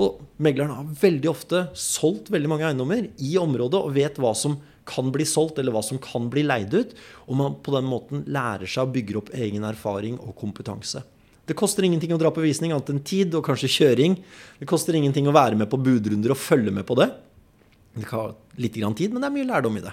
Og 0.00 0.22
megleren 0.42 0.72
har 0.72 0.92
veldig 1.02 1.28
ofte 1.28 1.66
solgt 1.76 2.30
veldig 2.32 2.48
mange 2.48 2.68
eiendommer 2.70 3.10
i 3.20 3.34
området 3.40 3.80
og 3.82 3.96
vet 3.96 4.20
hva 4.20 4.32
som 4.36 4.56
kan 4.88 5.12
bli 5.14 5.26
solgt, 5.28 5.60
eller 5.60 5.74
hva 5.74 5.82
som 5.84 6.00
kan 6.02 6.30
bli 6.32 6.42
leid 6.46 6.72
ut. 6.74 6.94
Og 7.28 7.36
man 7.38 7.58
på 7.62 7.74
den 7.76 7.88
måten 7.88 8.24
lærer 8.32 8.66
seg 8.66 8.88
å 8.88 8.94
bygge 8.94 9.18
opp 9.20 9.34
egen 9.36 9.66
erfaring 9.68 10.16
og 10.20 10.34
kompetanse. 10.40 11.04
Det 11.52 11.58
koster 11.60 11.84
ingenting 11.84 12.14
å 12.16 12.20
dra 12.20 12.30
på 12.32 12.40
visning, 12.40 12.72
annet 12.72 12.88
enn 12.94 13.02
tid 13.04 13.34
og 13.36 13.44
kanskje 13.44 13.68
kjøring. 13.68 14.14
Det 14.56 14.68
koster 14.70 14.96
ingenting 14.96 15.26
å 15.28 15.34
være 15.36 15.58
med 15.60 15.68
på 15.68 15.76
budrunder 15.84 16.32
og 16.32 16.40
følge 16.40 16.72
med 16.72 16.86
på 16.88 16.96
det. 16.96 17.10
Det 17.92 18.06
kan 18.08 18.22
ha 18.22 18.30
litt 18.56 18.78
tid, 18.78 19.12
men 19.12 19.20
det 19.20 19.28
er 19.28 19.34
mye 19.34 19.48
lærdom 19.50 19.76
i 19.76 19.82
det. 19.84 19.92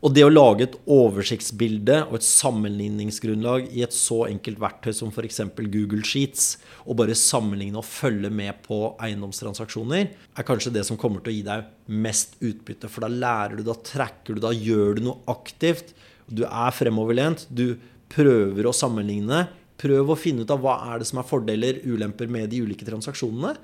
Og 0.00 0.14
det 0.16 0.24
å 0.24 0.30
lage 0.30 0.64
et 0.64 0.78
oversiktsbilde 0.92 1.98
og 2.06 2.14
et 2.16 2.24
sammenligningsgrunnlag 2.24 3.66
i 3.76 3.82
et 3.84 3.92
så 3.96 4.22
enkelt 4.30 4.60
verktøy 4.62 4.94
som 4.96 5.12
f.eks. 5.12 5.42
Google 5.58 6.00
Sheets, 6.06 6.46
og 6.88 6.96
bare 7.02 7.16
sammenligne 7.18 7.80
og 7.82 7.88
følge 7.88 8.32
med 8.32 8.62
på 8.64 8.80
eiendomstransaksjoner, 9.04 10.08
er 10.32 10.48
kanskje 10.48 10.72
det 10.78 10.86
som 10.88 11.00
kommer 11.00 11.20
til 11.20 11.34
å 11.34 11.36
gi 11.36 11.44
deg 11.50 11.92
mest 11.92 12.40
utbytte. 12.40 12.88
For 12.88 13.04
da 13.04 13.12
lærer 13.12 13.60
du, 13.60 13.66
da 13.68 13.76
tracker 13.84 14.36
du, 14.36 14.44
da 14.46 14.54
gjør 14.56 14.96
du 14.96 15.04
noe 15.10 15.20
aktivt. 15.36 15.92
Du 16.24 16.46
er 16.48 16.72
fremoverlent. 16.72 17.44
Du 17.52 17.74
prøver 18.16 18.64
å 18.64 18.76
sammenligne 18.76 19.44
Prøv 19.80 20.12
å 20.12 20.16
finne 20.18 20.44
ut 20.44 20.52
av 20.52 20.62
hva 20.62 20.78
er 20.92 21.02
det 21.02 21.08
som 21.10 21.20
er 21.20 21.28
fordeler, 21.28 21.82
ulemper 21.84 22.30
med 22.32 22.48
de 22.52 22.62
ulike 22.64 22.86
transaksjonene. 22.86 23.56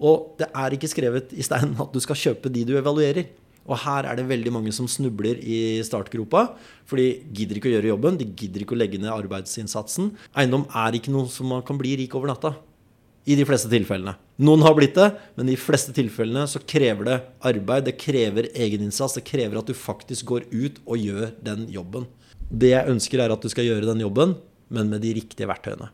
Og 0.00 0.32
det 0.40 0.48
er 0.56 0.74
ikke 0.74 0.90
skrevet 0.90 1.34
i 1.36 1.44
stein 1.44 1.76
at 1.82 1.92
du 1.94 2.00
skal 2.02 2.18
kjøpe 2.18 2.50
de 2.52 2.64
du 2.66 2.74
evaluerer. 2.80 3.28
Og 3.68 3.76
her 3.84 4.08
er 4.08 4.16
det 4.18 4.26
veldig 4.26 4.52
mange 4.54 4.72
som 4.74 4.88
snubler 4.90 5.38
i 5.38 5.78
startgropa. 5.86 6.46
For 6.88 6.98
de 6.98 7.20
gidder 7.36 7.60
ikke 7.60 7.70
å 7.70 7.74
gjøre 7.76 7.92
jobben, 7.92 8.18
de 8.18 8.26
gidder 8.26 8.64
ikke 8.64 8.74
å 8.74 8.80
legge 8.80 8.98
ned 8.98 9.12
arbeidsinnsatsen. 9.12 10.10
Eiendom 10.34 10.66
er 10.74 10.96
ikke 10.96 11.12
noe 11.14 11.30
som 11.30 11.50
man 11.52 11.62
kan 11.66 11.78
bli 11.78 11.94
rik 12.00 12.16
over 12.18 12.32
natta. 12.32 12.56
I 13.28 13.36
de 13.36 13.44
fleste 13.46 13.68
tilfellene. 13.70 14.16
Noen 14.40 14.64
har 14.64 14.72
blitt 14.74 14.96
det, 14.96 15.10
men 15.36 15.46
i 15.46 15.54
de 15.54 15.60
fleste 15.60 15.92
tilfellene 15.94 16.46
så 16.50 16.62
krever 16.64 17.06
det 17.06 17.18
arbeid. 17.46 17.84
Det 17.86 17.98
krever 18.00 18.48
egeninnsats. 18.56 19.18
Det 19.20 19.26
krever 19.28 19.60
at 19.60 19.68
du 19.68 19.76
faktisk 19.76 20.32
går 20.32 20.48
ut 20.50 20.80
og 20.86 21.04
gjør 21.04 21.34
den 21.44 21.68
jobben. 21.70 22.08
Det 22.50 22.72
jeg 22.72 22.90
ønsker, 22.90 23.20
er 23.22 23.30
at 23.30 23.44
du 23.44 23.52
skal 23.52 23.68
gjøre 23.68 23.86
den 23.86 24.00
jobben 24.02 24.34
men 24.70 24.90
med 24.90 25.02
de 25.04 25.12
riktige 25.18 25.48
verktøyene. 25.50 25.90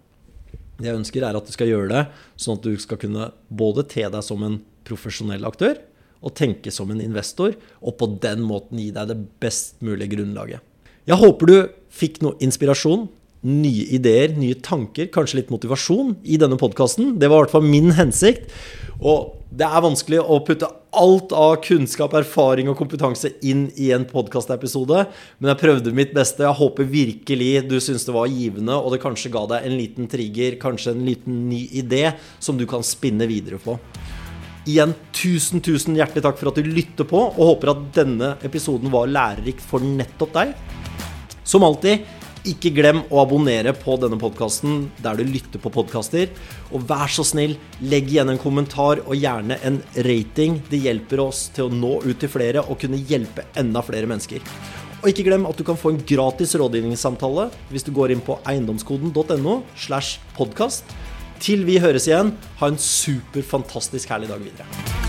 Det 0.76 0.90
jeg 0.90 0.98
ønsker, 0.98 1.24
er 1.24 1.36
at 1.38 1.48
du 1.48 1.52
skal 1.54 1.70
gjøre 1.70 1.88
det 1.92 2.02
sånn 2.36 2.58
at 2.58 2.66
du 2.66 2.76
skal 2.80 3.00
kunne 3.00 3.30
både 3.48 3.86
te 3.88 4.04
deg 4.04 4.24
som 4.24 4.42
en 4.44 4.60
profesjonell 4.86 5.46
aktør 5.48 5.78
og 6.24 6.34
tenke 6.36 6.72
som 6.72 6.90
en 6.90 7.02
investor, 7.02 7.54
og 7.84 7.98
på 8.00 8.08
den 8.22 8.42
måten 8.44 8.80
gi 8.80 8.88
deg 8.94 9.10
det 9.10 9.18
best 9.42 9.76
mulige 9.84 10.16
grunnlaget. 10.16 10.64
Jeg 11.06 11.20
håper 11.20 11.50
du 11.50 11.56
fikk 11.92 12.18
noe 12.24 12.38
inspirasjon, 12.42 13.06
nye 13.46 13.84
ideer, 13.94 14.32
nye 14.34 14.56
tanker, 14.64 15.06
kanskje 15.12 15.42
litt 15.42 15.52
motivasjon 15.54 16.16
i 16.26 16.38
denne 16.40 16.58
podkasten. 16.58 17.14
Det 17.20 17.28
var 17.30 17.44
i 17.44 17.44
hvert 17.44 17.54
fall 17.54 17.68
min 17.68 17.92
hensikt. 17.94 18.48
Og 18.98 19.35
det 19.54 19.66
er 19.66 19.84
vanskelig 19.84 20.18
å 20.20 20.40
putte 20.44 20.68
alt 20.96 21.32
av 21.36 21.60
kunnskap, 21.62 22.14
erfaring 22.18 22.70
og 22.70 22.78
kompetanse 22.80 23.30
inn 23.46 23.66
i 23.78 23.92
en 23.94 24.06
podkastepisode, 24.08 25.04
men 25.38 25.52
jeg 25.52 25.60
prøvde 25.60 25.94
mitt 25.94 26.14
beste. 26.16 26.42
Jeg 26.42 26.58
håper 26.58 26.88
virkelig 26.90 27.50
du 27.68 27.76
syns 27.82 28.08
det 28.08 28.14
var 28.16 28.30
givende, 28.32 28.74
og 28.74 28.94
det 28.94 29.02
kanskje 29.04 29.30
ga 29.34 29.44
deg 29.52 29.68
en 29.68 29.76
liten 29.78 30.10
trigger, 30.10 30.58
kanskje 30.62 30.96
en 30.96 31.06
liten 31.06 31.44
ny 31.50 31.62
idé 31.78 32.08
som 32.42 32.58
du 32.58 32.66
kan 32.68 32.84
spinne 32.86 33.28
videre 33.30 33.60
på. 33.62 33.78
Igjen, 34.66 34.96
tusen, 35.14 35.62
tusen 35.62 35.94
hjertelig 35.94 36.24
takk 36.26 36.40
for 36.40 36.50
at 36.50 36.58
du 36.58 36.66
lytter 36.66 37.06
på, 37.06 37.20
og 37.28 37.52
håper 37.52 37.70
at 37.70 37.84
denne 37.94 38.34
episoden 38.46 38.90
var 38.90 39.06
lærerik 39.12 39.62
for 39.62 39.84
nettopp 39.84 40.34
deg. 40.34 40.56
Som 41.46 41.62
alltid, 41.62 42.02
ikke 42.50 42.72
glem 42.76 43.02
å 43.10 43.20
abonnere 43.22 43.72
på 43.76 43.96
denne 44.00 44.18
podkasten 44.20 44.86
der 45.02 45.18
du 45.18 45.24
lytter 45.26 45.62
på 45.62 45.72
podkaster. 45.74 46.30
Og 46.70 46.84
vær 46.88 47.10
så 47.12 47.24
snill, 47.26 47.56
legg 47.82 48.10
igjen 48.12 48.32
en 48.32 48.40
kommentar 48.40 49.02
og 49.04 49.16
gjerne 49.18 49.58
en 49.66 49.80
rating. 50.06 50.60
Det 50.70 50.80
hjelper 50.84 51.22
oss 51.26 51.46
til 51.56 51.68
å 51.68 51.74
nå 51.74 51.92
ut 52.06 52.18
til 52.22 52.32
flere 52.32 52.64
og 52.64 52.80
kunne 52.82 53.00
hjelpe 53.00 53.48
enda 53.58 53.82
flere 53.86 54.10
mennesker. 54.10 54.44
Og 55.02 55.10
ikke 55.12 55.26
glem 55.28 55.46
at 55.46 55.58
du 55.58 55.64
kan 55.66 55.78
få 55.78 55.92
en 55.92 56.04
gratis 56.08 56.56
rådgivningssamtale 56.58 57.50
hvis 57.70 57.86
du 57.86 57.92
går 57.94 58.14
inn 58.14 58.24
på 58.24 58.38
eiendomskoden.no 58.48 59.60
slash 59.76 60.22
podkast. 60.38 60.96
Til 61.42 61.66
vi 61.68 61.76
høres 61.82 62.08
igjen, 62.08 62.32
ha 62.62 62.70
en 62.70 62.80
super 62.80 63.44
fantastisk 63.44 64.10
herlig 64.10 64.32
dag 64.32 64.40
videre. 64.42 65.05